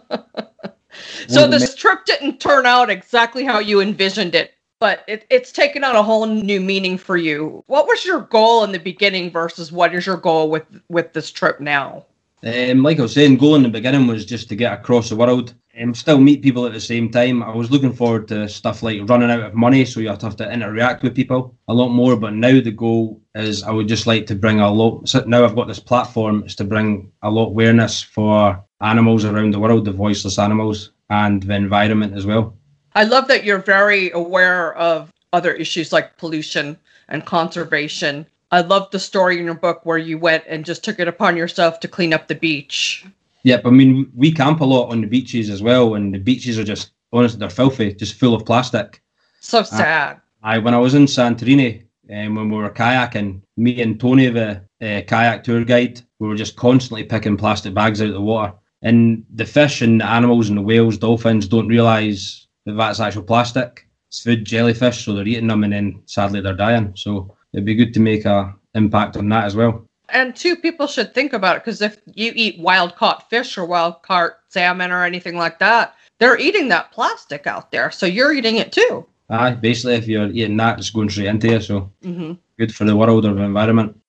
So 1.27 1.41
One 1.41 1.45
of 1.45 1.51
the 1.51 1.59
this 1.59 1.75
trip 1.75 2.05
didn't 2.05 2.39
turn 2.39 2.65
out 2.65 2.89
exactly 2.89 3.43
how 3.43 3.59
you 3.59 3.81
envisioned 3.81 4.35
it, 4.35 4.53
but 4.85 5.03
it, 5.07 5.25
it's 5.31 5.51
taken 5.51 5.83
on 5.83 5.95
a 5.95 6.03
whole 6.03 6.27
new 6.27 6.61
meaning 6.61 6.95
for 6.95 7.17
you. 7.17 7.63
What 7.65 7.87
was 7.87 8.05
your 8.05 8.21
goal 8.21 8.63
in 8.63 8.71
the 8.71 8.77
beginning 8.77 9.31
versus 9.31 9.71
what 9.71 9.95
is 9.95 10.05
your 10.05 10.17
goal 10.17 10.51
with 10.51 10.67
with 10.89 11.11
this 11.11 11.31
trip 11.31 11.59
now? 11.59 12.05
Um, 12.43 12.83
like 12.83 12.99
I 12.99 13.01
was 13.01 13.13
saying, 13.15 13.37
goal 13.37 13.55
in 13.55 13.63
the 13.63 13.77
beginning 13.77 14.05
was 14.05 14.27
just 14.27 14.47
to 14.49 14.55
get 14.55 14.73
across 14.73 15.09
the 15.09 15.15
world 15.15 15.55
and 15.73 15.97
still 15.97 16.19
meet 16.19 16.43
people 16.43 16.67
at 16.67 16.73
the 16.73 16.79
same 16.79 17.09
time. 17.09 17.41
I 17.41 17.55
was 17.55 17.71
looking 17.71 17.93
forward 17.93 18.27
to 18.27 18.47
stuff 18.47 18.83
like 18.83 19.09
running 19.09 19.31
out 19.31 19.39
of 19.39 19.55
money, 19.55 19.85
so 19.85 20.01
you 20.01 20.09
have 20.09 20.19
to 20.19 20.27
have 20.27 20.35
to 20.35 20.53
interact 20.53 21.01
with 21.01 21.15
people 21.15 21.57
a 21.67 21.73
lot 21.73 21.89
more. 21.89 22.15
But 22.15 22.35
now 22.35 22.61
the 22.61 22.69
goal 22.69 23.19
is 23.33 23.63
I 23.63 23.71
would 23.71 23.87
just 23.87 24.05
like 24.05 24.27
to 24.27 24.35
bring 24.35 24.59
a 24.59 24.71
lot. 24.71 25.09
So 25.09 25.23
now 25.25 25.45
I've 25.45 25.55
got 25.55 25.67
this 25.67 25.79
platform 25.79 26.43
is 26.43 26.55
to 26.57 26.63
bring 26.63 27.11
a 27.23 27.31
lot 27.31 27.47
awareness 27.47 28.03
for 28.03 28.63
animals 28.81 29.25
around 29.25 29.51
the 29.51 29.59
world, 29.59 29.85
the 29.85 29.91
voiceless 29.91 30.37
animals, 30.37 30.91
and 31.09 31.41
the 31.41 31.55
environment 31.55 32.15
as 32.15 32.27
well. 32.27 32.55
I 32.95 33.03
love 33.03 33.27
that 33.27 33.43
you're 33.43 33.59
very 33.59 34.09
aware 34.11 34.73
of 34.75 35.11
other 35.33 35.53
issues 35.53 35.91
like 35.91 36.17
pollution 36.17 36.77
and 37.09 37.25
conservation. 37.25 38.25
I 38.51 38.61
love 38.61 38.89
the 38.91 38.99
story 38.99 39.37
in 39.37 39.43
your 39.43 39.53
book 39.53 39.81
where 39.83 39.97
you 39.97 40.17
went 40.17 40.45
and 40.47 40.63
just 40.63 40.81
took 40.81 40.99
it 40.99 41.09
upon 41.09 41.35
yourself 41.35 41.81
to 41.81 41.89
clean 41.89 42.13
up 42.13 42.27
the 42.27 42.35
beach. 42.35 43.05
Yep, 43.43 43.65
I 43.65 43.69
mean 43.69 44.09
we 44.15 44.31
camp 44.31 44.61
a 44.61 44.65
lot 44.65 44.91
on 44.91 45.01
the 45.01 45.07
beaches 45.07 45.49
as 45.49 45.61
well, 45.61 45.95
and 45.95 46.13
the 46.13 46.19
beaches 46.19 46.57
are 46.57 46.63
just 46.63 46.91
honestly 47.11 47.37
they're 47.37 47.49
filthy, 47.49 47.93
just 47.93 48.15
full 48.15 48.33
of 48.33 48.45
plastic. 48.45 49.01
So 49.41 49.61
sad. 49.61 50.21
I 50.41 50.57
when 50.57 50.73
I 50.73 50.77
was 50.77 50.93
in 50.93 51.05
Santorini, 51.05 51.83
um, 52.09 52.35
when 52.35 52.49
we 52.49 52.57
were 52.57 52.69
kayaking, 52.69 53.41
me 53.57 53.81
and 53.81 53.99
Tony, 53.99 54.29
the 54.29 54.61
uh, 54.81 55.01
kayak 55.05 55.43
tour 55.43 55.65
guide, 55.65 56.01
we 56.19 56.29
were 56.29 56.35
just 56.35 56.55
constantly 56.55 57.03
picking 57.03 57.35
plastic 57.35 57.73
bags 57.73 58.01
out 58.01 58.07
of 58.07 58.13
the 58.13 58.21
water. 58.21 58.53
And 58.81 59.25
the 59.33 59.45
fish 59.45 59.81
and 59.81 59.99
the 59.99 60.05
animals 60.05 60.47
and 60.47 60.57
the 60.57 60.61
whales, 60.61 60.97
dolphins 60.97 61.47
don't 61.47 61.67
realise 61.67 62.44
that's 62.65 62.99
actual 62.99 63.23
plastic. 63.23 63.87
It's 64.09 64.21
food, 64.21 64.45
jellyfish, 64.45 65.05
so 65.05 65.13
they're 65.13 65.27
eating 65.27 65.47
them 65.47 65.63
and 65.63 65.73
then 65.73 66.01
sadly 66.05 66.41
they're 66.41 66.53
dying. 66.53 66.93
So 66.95 67.35
it'd 67.53 67.65
be 67.65 67.75
good 67.75 67.93
to 67.93 67.99
make 67.99 68.25
a 68.25 68.53
impact 68.73 69.17
on 69.17 69.29
that 69.29 69.45
as 69.45 69.55
well. 69.55 69.85
And 70.09 70.35
two, 70.35 70.55
people 70.55 70.87
should 70.87 71.13
think 71.13 71.33
about 71.33 71.57
it 71.57 71.63
because 71.63 71.81
if 71.81 71.99
you 72.05 72.31
eat 72.35 72.59
wild 72.59 72.95
caught 72.95 73.29
fish 73.29 73.57
or 73.57 73.65
wild 73.65 74.03
caught 74.03 74.37
salmon 74.49 74.91
or 74.91 75.03
anything 75.03 75.35
like 75.35 75.59
that, 75.59 75.95
they're 76.19 76.39
eating 76.39 76.69
that 76.69 76.91
plastic 76.91 77.47
out 77.47 77.71
there. 77.71 77.91
So 77.91 78.05
you're 78.05 78.33
eating 78.33 78.57
it 78.57 78.71
too. 78.71 79.05
Aye, 79.29 79.53
basically 79.53 79.95
if 79.95 80.07
you're 80.07 80.27
eating 80.27 80.57
that, 80.57 80.77
it's 80.77 80.91
going 80.91 81.09
straight 81.09 81.27
into 81.27 81.49
you. 81.49 81.61
So 81.61 81.91
hmm 82.03 82.33
good 82.57 82.73
for 82.73 82.85
the 82.85 82.95
world 82.95 83.25
or 83.25 83.33
the 83.33 83.43
environment. 83.43 83.99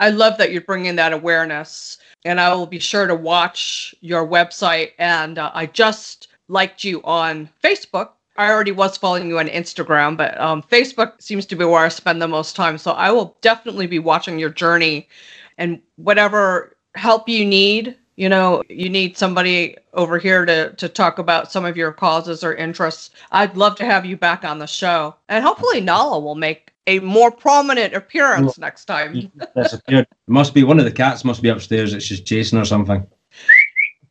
I 0.00 0.10
love 0.10 0.36
that 0.38 0.50
you're 0.50 0.62
bringing 0.62 0.96
that 0.96 1.12
awareness. 1.12 1.98
And 2.24 2.40
I 2.40 2.54
will 2.54 2.66
be 2.66 2.78
sure 2.78 3.06
to 3.06 3.14
watch 3.14 3.94
your 4.00 4.26
website. 4.26 4.92
And 4.98 5.38
uh, 5.38 5.50
I 5.54 5.66
just 5.66 6.28
liked 6.52 6.84
you 6.84 7.02
on 7.02 7.48
Facebook. 7.62 8.10
I 8.36 8.50
already 8.50 8.72
was 8.72 8.96
following 8.96 9.28
you 9.28 9.38
on 9.38 9.48
Instagram, 9.48 10.16
but 10.16 10.38
um, 10.40 10.62
Facebook 10.62 11.20
seems 11.20 11.44
to 11.46 11.56
be 11.56 11.64
where 11.64 11.84
I 11.84 11.88
spend 11.88 12.22
the 12.22 12.28
most 12.28 12.56
time. 12.56 12.78
So 12.78 12.92
I 12.92 13.10
will 13.10 13.36
definitely 13.40 13.86
be 13.86 13.98
watching 13.98 14.38
your 14.38 14.50
journey 14.50 15.08
and 15.58 15.80
whatever 15.96 16.76
help 16.94 17.28
you 17.28 17.44
need 17.44 17.96
you 18.16 18.28
know, 18.28 18.62
you 18.68 18.90
need 18.90 19.16
somebody 19.16 19.76
over 19.94 20.18
here 20.18 20.44
to 20.44 20.72
to 20.74 20.88
talk 20.88 21.18
about 21.18 21.50
some 21.50 21.64
of 21.64 21.76
your 21.76 21.92
causes 21.92 22.44
or 22.44 22.54
interests, 22.54 23.10
I'd 23.30 23.56
love 23.56 23.76
to 23.76 23.84
have 23.84 24.04
you 24.04 24.16
back 24.16 24.44
on 24.44 24.58
the 24.58 24.66
show. 24.66 25.14
And 25.28 25.44
hopefully 25.44 25.80
Nala 25.80 26.20
will 26.20 26.34
make 26.34 26.72
a 26.86 26.98
more 27.00 27.30
prominent 27.30 27.94
appearance 27.94 28.58
next 28.58 28.84
time. 28.84 29.30
Disappeared. 29.56 30.06
It 30.10 30.30
must 30.30 30.52
be 30.52 30.62
one 30.62 30.78
of 30.78 30.84
the 30.84 30.92
cats 30.92 31.24
must 31.24 31.42
be 31.42 31.48
upstairs. 31.48 31.94
It's 31.94 32.06
just 32.06 32.26
chasing 32.26 32.58
or 32.58 32.64
something. 32.64 33.06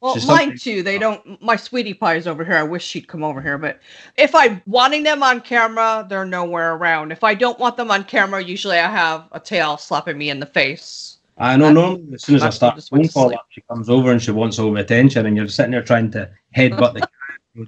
Well, 0.01 0.15
She's 0.15 0.25
mine 0.25 0.57
too. 0.57 0.81
They 0.81 0.97
don't. 0.97 1.39
My 1.43 1.55
sweetie 1.55 1.93
pie 1.93 2.15
is 2.15 2.25
over 2.25 2.43
here. 2.43 2.55
I 2.55 2.63
wish 2.63 2.83
she'd 2.83 3.07
come 3.07 3.23
over 3.23 3.39
here, 3.39 3.59
but 3.59 3.79
if 4.17 4.33
I'm 4.33 4.59
wanting 4.65 5.03
them 5.03 5.21
on 5.21 5.41
camera, 5.41 6.07
they're 6.09 6.25
nowhere 6.25 6.73
around. 6.73 7.11
If 7.11 7.23
I 7.23 7.35
don't 7.35 7.59
want 7.59 7.77
them 7.77 7.91
on 7.91 8.03
camera, 8.05 8.41
usually 8.43 8.79
I 8.79 8.89
have 8.89 9.27
a 9.31 9.39
tail 9.39 9.77
slapping 9.77 10.17
me 10.17 10.31
in 10.31 10.39
the 10.39 10.47
face. 10.47 11.17
I 11.37 11.55
know. 11.55 11.71
Normally, 11.71 12.15
as 12.15 12.23
soon 12.23 12.35
as 12.35 12.41
I 12.41 12.49
start 12.49 12.79
a 12.79 12.81
phone 12.81 13.07
call, 13.09 13.33
up, 13.33 13.45
she 13.49 13.61
comes 13.61 13.89
over 13.89 14.11
and 14.11 14.19
she 14.19 14.31
wants 14.31 14.57
all 14.57 14.73
the 14.73 14.81
attention, 14.81 15.27
and 15.27 15.37
you're 15.37 15.47
sitting 15.47 15.71
there 15.71 15.83
trying 15.83 16.09
to 16.11 16.29
headbutt 16.55 16.95
the. 16.95 17.07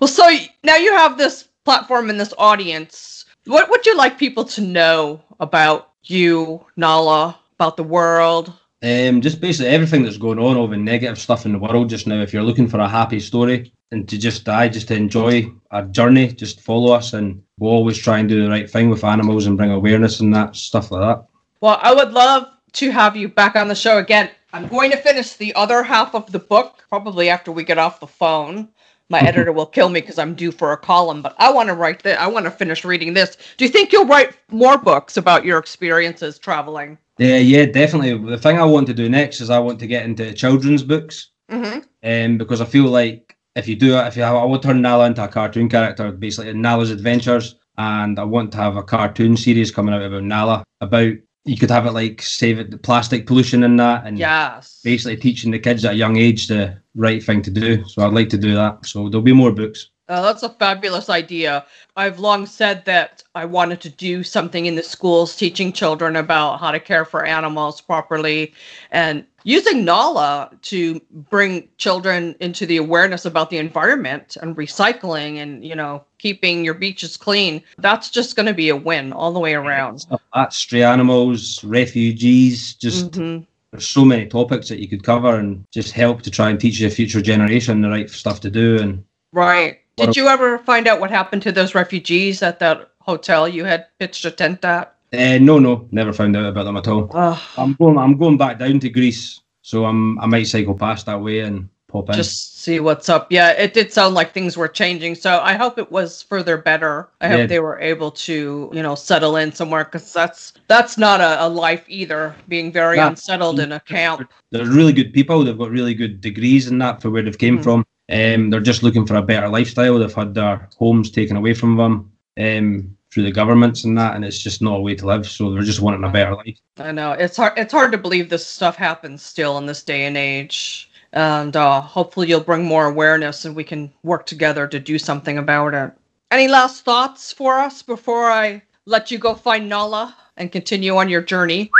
Well, 0.00 0.08
so 0.08 0.28
now 0.64 0.74
you 0.76 0.92
have 0.92 1.16
this 1.16 1.44
platform 1.64 2.10
and 2.10 2.18
this 2.18 2.34
audience. 2.38 3.24
What 3.46 3.70
would 3.70 3.86
you 3.86 3.96
like 3.96 4.18
people 4.18 4.44
to 4.46 4.60
know 4.60 5.22
about 5.38 5.92
you, 6.02 6.66
Nala, 6.76 7.38
about 7.54 7.76
the 7.76 7.84
world? 7.84 8.52
Um, 8.84 9.20
just 9.20 9.40
basically 9.40 9.70
everything 9.70 10.02
that's 10.02 10.16
going 10.16 10.40
on, 10.40 10.56
all 10.56 10.66
the 10.66 10.76
negative 10.76 11.18
stuff 11.18 11.46
in 11.46 11.52
the 11.52 11.58
world 11.58 11.88
just 11.88 12.08
now. 12.08 12.20
If 12.20 12.32
you're 12.32 12.42
looking 12.42 12.68
for 12.68 12.80
a 12.80 12.88
happy 12.88 13.20
story 13.20 13.72
and 13.92 14.08
to 14.08 14.18
just 14.18 14.44
die, 14.44 14.68
just 14.68 14.88
to 14.88 14.96
enjoy 14.96 15.52
our 15.70 15.84
journey, 15.84 16.32
just 16.32 16.60
follow 16.60 16.92
us, 16.92 17.12
and 17.12 17.40
we'll 17.58 17.70
always 17.70 17.96
try 17.96 18.18
and 18.18 18.28
do 18.28 18.42
the 18.42 18.50
right 18.50 18.68
thing 18.68 18.90
with 18.90 19.04
animals 19.04 19.46
and 19.46 19.56
bring 19.56 19.70
awareness 19.70 20.18
and 20.18 20.34
that 20.34 20.56
stuff 20.56 20.90
like 20.90 21.02
that. 21.02 21.24
Well, 21.60 21.78
I 21.80 21.94
would 21.94 22.10
love 22.12 22.48
to 22.72 22.90
have 22.90 23.16
you 23.16 23.28
back 23.28 23.54
on 23.54 23.68
the 23.68 23.74
show 23.76 23.98
again. 23.98 24.30
I'm 24.52 24.66
going 24.66 24.90
to 24.90 24.96
finish 24.96 25.34
the 25.34 25.54
other 25.54 25.84
half 25.84 26.14
of 26.16 26.32
the 26.32 26.40
book 26.40 26.84
probably 26.88 27.30
after 27.30 27.52
we 27.52 27.62
get 27.62 27.78
off 27.78 28.00
the 28.00 28.06
phone. 28.08 28.68
My 29.08 29.20
editor 29.28 29.52
will 29.52 29.66
kill 29.66 29.90
me 29.90 30.00
because 30.00 30.18
I'm 30.18 30.34
due 30.34 30.50
for 30.50 30.72
a 30.72 30.76
column, 30.76 31.22
but 31.22 31.36
I 31.38 31.52
want 31.52 31.68
to 31.68 31.74
write 31.74 32.02
that. 32.02 32.20
I 32.20 32.26
want 32.26 32.46
to 32.46 32.50
finish 32.50 32.84
reading 32.84 33.14
this. 33.14 33.36
Do 33.56 33.64
you 33.64 33.70
think 33.70 33.92
you'll 33.92 34.06
write 34.06 34.36
more 34.50 34.76
books 34.76 35.16
about 35.16 35.44
your 35.44 35.58
experiences 35.58 36.36
traveling? 36.36 36.98
Yeah, 37.18 37.36
yeah, 37.38 37.66
definitely. 37.66 38.16
The 38.30 38.38
thing 38.38 38.58
I 38.58 38.64
want 38.64 38.86
to 38.88 38.94
do 38.94 39.08
next 39.08 39.40
is 39.40 39.50
I 39.50 39.58
want 39.58 39.78
to 39.80 39.86
get 39.86 40.04
into 40.04 40.32
children's 40.32 40.82
books. 40.82 41.28
Mm-hmm. 41.50 41.80
um, 42.04 42.38
because 42.38 42.62
I 42.62 42.64
feel 42.64 42.84
like 42.86 43.36
if 43.56 43.68
you 43.68 43.76
do 43.76 43.98
it, 43.98 44.06
if 44.06 44.16
you 44.16 44.22
have, 44.22 44.36
I 44.36 44.44
would 44.44 44.62
turn 44.62 44.80
Nala 44.80 45.06
into 45.06 45.22
a 45.22 45.28
cartoon 45.28 45.68
character, 45.68 46.10
basically 46.10 46.54
Nala's 46.54 46.90
adventures, 46.90 47.56
and 47.76 48.18
I 48.18 48.24
want 48.24 48.52
to 48.52 48.58
have 48.58 48.76
a 48.76 48.82
cartoon 48.82 49.36
series 49.36 49.70
coming 49.70 49.94
out 49.94 50.00
about 50.00 50.22
Nala. 50.22 50.64
About 50.80 51.12
you 51.44 51.56
could 51.58 51.70
have 51.70 51.84
it 51.84 51.92
like 51.92 52.22
save 52.22 52.58
it 52.58 52.70
the 52.70 52.78
plastic 52.78 53.26
pollution 53.26 53.64
and 53.64 53.78
that, 53.80 54.06
and 54.06 54.18
Yes. 54.18 54.80
basically 54.82 55.16
teaching 55.18 55.50
the 55.50 55.58
kids 55.58 55.84
at 55.84 55.92
a 55.92 55.96
young 55.96 56.16
age 56.16 56.46
the 56.46 56.78
right 56.94 57.22
thing 57.22 57.42
to 57.42 57.50
do. 57.50 57.84
So 57.86 58.06
I'd 58.06 58.14
like 58.14 58.30
to 58.30 58.38
do 58.38 58.54
that. 58.54 58.86
So 58.86 59.10
there'll 59.10 59.22
be 59.22 59.34
more 59.34 59.52
books. 59.52 59.90
Uh, 60.12 60.20
that's 60.20 60.42
a 60.42 60.50
fabulous 60.50 61.08
idea. 61.08 61.64
I've 61.96 62.18
long 62.18 62.44
said 62.44 62.84
that 62.84 63.22
I 63.34 63.46
wanted 63.46 63.80
to 63.80 63.88
do 63.88 64.22
something 64.22 64.66
in 64.66 64.74
the 64.74 64.82
schools 64.82 65.34
teaching 65.34 65.72
children 65.72 66.16
about 66.16 66.60
how 66.60 66.70
to 66.70 66.78
care 66.78 67.06
for 67.06 67.24
animals 67.24 67.80
properly 67.80 68.52
and 68.90 69.24
using 69.44 69.86
Nala 69.86 70.50
to 70.64 71.00
bring 71.30 71.66
children 71.78 72.36
into 72.40 72.66
the 72.66 72.76
awareness 72.76 73.24
about 73.24 73.48
the 73.48 73.56
environment 73.56 74.36
and 74.42 74.54
recycling 74.54 75.36
and, 75.38 75.64
you 75.64 75.74
know, 75.74 76.04
keeping 76.18 76.62
your 76.62 76.74
beaches 76.74 77.16
clean. 77.16 77.62
That's 77.78 78.10
just 78.10 78.36
going 78.36 78.44
to 78.44 78.52
be 78.52 78.68
a 78.68 78.76
win 78.76 79.14
all 79.14 79.32
the 79.32 79.40
way 79.40 79.54
around. 79.54 80.00
Stuff 80.00 80.20
like 80.34 80.48
that 80.48 80.52
stray 80.52 80.82
animals, 80.82 81.64
refugees, 81.64 82.74
just 82.74 83.12
Mhm. 83.12 83.46
there's 83.70 83.88
so 83.88 84.04
many 84.04 84.26
topics 84.26 84.68
that 84.68 84.78
you 84.78 84.88
could 84.88 85.04
cover 85.04 85.36
and 85.36 85.64
just 85.72 85.92
help 85.92 86.20
to 86.20 86.30
try 86.30 86.50
and 86.50 86.60
teach 86.60 86.80
the 86.80 86.90
future 86.90 87.22
generation 87.22 87.80
the 87.80 87.88
right 87.88 88.10
stuff 88.10 88.40
to 88.40 88.50
do 88.50 88.78
and 88.78 89.02
Right. 89.32 89.81
Did 89.96 90.16
you 90.16 90.28
ever 90.28 90.58
find 90.58 90.86
out 90.88 91.00
what 91.00 91.10
happened 91.10 91.42
to 91.42 91.52
those 91.52 91.74
refugees 91.74 92.42
at 92.42 92.58
that 92.60 92.90
hotel 93.00 93.46
you 93.48 93.64
had 93.64 93.86
pitched 93.98 94.24
a 94.24 94.30
tent 94.30 94.64
at? 94.64 94.94
uh, 95.12 95.36
no 95.38 95.58
no 95.58 95.86
never 95.90 96.12
found 96.12 96.34
out 96.36 96.46
about 96.46 96.64
them 96.64 96.76
at 96.78 96.88
all 96.88 97.10
Ugh. 97.12 97.38
I'm 97.58 97.74
going. 97.74 97.98
I'm 97.98 98.16
going 98.16 98.38
back 98.38 98.58
down 98.58 98.80
to 98.80 98.88
Greece, 98.88 99.40
so 99.60 99.84
I'm. 99.84 100.18
I 100.20 100.26
might 100.26 100.44
cycle 100.46 100.74
past 100.74 101.04
that 101.06 101.20
way 101.20 101.40
and 101.40 101.68
pop 101.88 102.08
in. 102.08 102.14
just 102.14 102.62
see 102.62 102.80
what's 102.80 103.10
up. 103.10 103.30
Yeah, 103.30 103.50
it 103.50 103.74
did 103.74 103.92
sound 103.92 104.14
like 104.14 104.32
things 104.32 104.56
were 104.56 104.68
changing. 104.68 105.14
So 105.16 105.40
I 105.42 105.52
hope 105.52 105.76
it 105.78 105.92
was 105.92 106.22
further 106.22 106.56
better. 106.56 107.10
I 107.20 107.28
Yeah. 107.28 107.36
hope 107.36 107.48
they 107.50 107.60
were 107.60 107.78
able 107.80 108.10
to, 108.12 108.70
you 108.72 108.82
know, 108.82 108.94
settle 108.94 109.36
in 109.36 109.52
somewhere 109.52 109.84
because 109.84 110.10
that's 110.14 110.54
that's 110.68 110.96
not 110.96 111.20
a, 111.20 111.44
a 111.44 111.48
life 111.48 111.84
either. 111.88 112.34
Being 112.48 112.72
very 112.72 112.96
No. 112.96 113.08
unsettled 113.08 113.60
in 113.60 113.72
a 113.72 113.80
camp. 113.80 114.30
They're 114.50 114.64
really 114.64 114.94
good 114.94 115.12
people. 115.12 115.44
They've 115.44 115.58
got 115.58 115.70
really 115.70 115.92
good 115.92 116.22
degrees 116.22 116.68
in 116.68 116.78
that 116.78 117.02
for 117.02 117.10
where 117.10 117.20
they've 117.22 117.36
came 117.36 117.58
Mhm. 117.58 117.64
from. 117.64 117.86
Um, 118.12 118.50
they're 118.50 118.60
just 118.60 118.82
looking 118.82 119.06
for 119.06 119.14
a 119.14 119.22
better 119.22 119.48
lifestyle. 119.48 119.98
They've 119.98 120.14
had 120.14 120.34
their 120.34 120.68
homes 120.78 121.10
taken 121.10 121.36
away 121.36 121.54
from 121.54 121.76
them 121.76 122.12
um, 122.38 122.96
through 123.10 123.22
the 123.22 123.32
governments 123.32 123.84
and 123.84 123.96
that, 123.96 124.14
and 124.14 124.24
it's 124.24 124.38
just 124.38 124.60
not 124.60 124.76
a 124.76 124.80
way 124.80 124.94
to 124.94 125.06
live. 125.06 125.26
So 125.26 125.50
they're 125.50 125.62
just 125.62 125.80
wanting 125.80 126.04
a 126.04 126.10
better 126.10 126.34
life. 126.34 126.58
I 126.76 126.92
know 126.92 127.12
it's 127.12 127.38
hard. 127.38 127.54
It's 127.56 127.72
hard 127.72 127.90
to 127.92 127.98
believe 127.98 128.28
this 128.28 128.46
stuff 128.46 128.76
happens 128.76 129.22
still 129.22 129.56
in 129.56 129.64
this 129.64 129.82
day 129.82 130.04
and 130.04 130.18
age. 130.18 130.90
And 131.14 131.56
uh, 131.56 131.80
hopefully 131.80 132.28
you'll 132.28 132.40
bring 132.40 132.64
more 132.64 132.86
awareness 132.86 133.44
and 133.46 133.56
we 133.56 133.64
can 133.64 133.90
work 134.02 134.26
together 134.26 134.66
to 134.66 134.78
do 134.78 134.98
something 134.98 135.38
about 135.38 135.74
it. 135.74 135.92
Any 136.30 136.48
last 136.48 136.84
thoughts 136.84 137.32
for 137.32 137.58
us 137.58 137.82
before 137.82 138.30
I 138.30 138.62
let 138.84 139.10
you 139.10 139.18
go 139.18 139.34
find 139.34 139.68
Nala 139.68 140.16
and 140.36 140.52
continue 140.52 140.96
on 140.96 141.08
your 141.08 141.22
journey? 141.22 141.70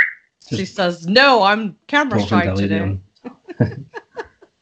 She 0.49 0.65
says, 0.65 1.07
"No, 1.07 1.43
I'm 1.43 1.77
camera 1.87 2.19
shy 2.21 2.53
today." 2.55 2.99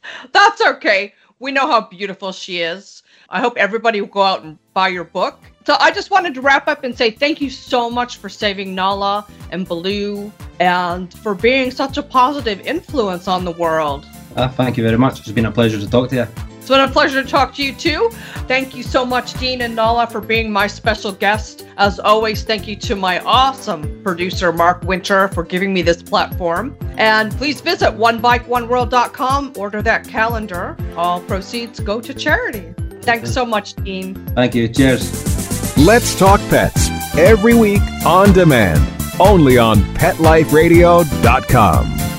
That's 0.32 0.60
okay. 0.60 1.14
We 1.42 1.50
know 1.50 1.66
how 1.66 1.80
beautiful 1.80 2.30
she 2.30 2.60
is. 2.60 3.02
I 3.28 3.40
hope 3.40 3.54
everybody 3.56 4.00
will 4.00 4.06
go 4.06 4.22
out 4.22 4.44
and 4.44 4.56
buy 4.74 4.86
your 4.86 5.02
book. 5.02 5.40
So 5.66 5.74
I 5.80 5.90
just 5.90 6.08
wanted 6.08 6.34
to 6.34 6.40
wrap 6.40 6.68
up 6.68 6.84
and 6.84 6.96
say 6.96 7.10
thank 7.10 7.40
you 7.40 7.50
so 7.50 7.90
much 7.90 8.18
for 8.18 8.28
saving 8.28 8.76
Nala 8.76 9.26
and 9.50 9.66
Baloo 9.66 10.30
and 10.60 11.12
for 11.12 11.34
being 11.34 11.72
such 11.72 11.98
a 11.98 12.02
positive 12.02 12.60
influence 12.64 13.26
on 13.26 13.44
the 13.44 13.50
world. 13.50 14.06
Ah, 14.36 14.46
thank 14.46 14.76
you 14.76 14.84
very 14.84 14.98
much. 14.98 15.18
It's 15.18 15.32
been 15.32 15.46
a 15.46 15.50
pleasure 15.50 15.80
to 15.80 15.90
talk 15.90 16.10
to 16.10 16.14
you. 16.14 16.51
It's 16.62 16.68
been 16.68 16.80
a 16.80 16.86
pleasure 16.86 17.24
to 17.24 17.28
talk 17.28 17.56
to 17.56 17.64
you 17.64 17.72
too. 17.72 18.08
Thank 18.46 18.76
you 18.76 18.84
so 18.84 19.04
much, 19.04 19.34
Dean 19.34 19.62
and 19.62 19.74
Nala, 19.74 20.06
for 20.06 20.20
being 20.20 20.52
my 20.52 20.68
special 20.68 21.10
guest. 21.10 21.66
As 21.76 21.98
always, 21.98 22.44
thank 22.44 22.68
you 22.68 22.76
to 22.76 22.94
my 22.94 23.18
awesome 23.24 24.00
producer, 24.04 24.52
Mark 24.52 24.84
Winter, 24.84 25.26
for 25.26 25.42
giving 25.42 25.74
me 25.74 25.82
this 25.82 26.04
platform. 26.04 26.76
And 26.98 27.32
please 27.32 27.60
visit 27.60 27.96
onebikeoneworld.com, 27.96 29.54
order 29.56 29.82
that 29.82 30.06
calendar. 30.06 30.76
All 30.96 31.20
proceeds 31.22 31.80
go 31.80 32.00
to 32.00 32.14
charity. 32.14 32.72
Thanks 33.00 33.32
so 33.32 33.44
much, 33.44 33.74
Dean. 33.74 34.14
Thank 34.36 34.54
you. 34.54 34.68
Cheers. 34.68 35.76
Let's 35.76 36.16
Talk 36.16 36.38
Pets 36.42 36.90
every 37.18 37.54
week 37.54 37.82
on 38.06 38.32
demand, 38.32 38.88
only 39.18 39.58
on 39.58 39.78
PetLifeRadio.com. 39.96 42.11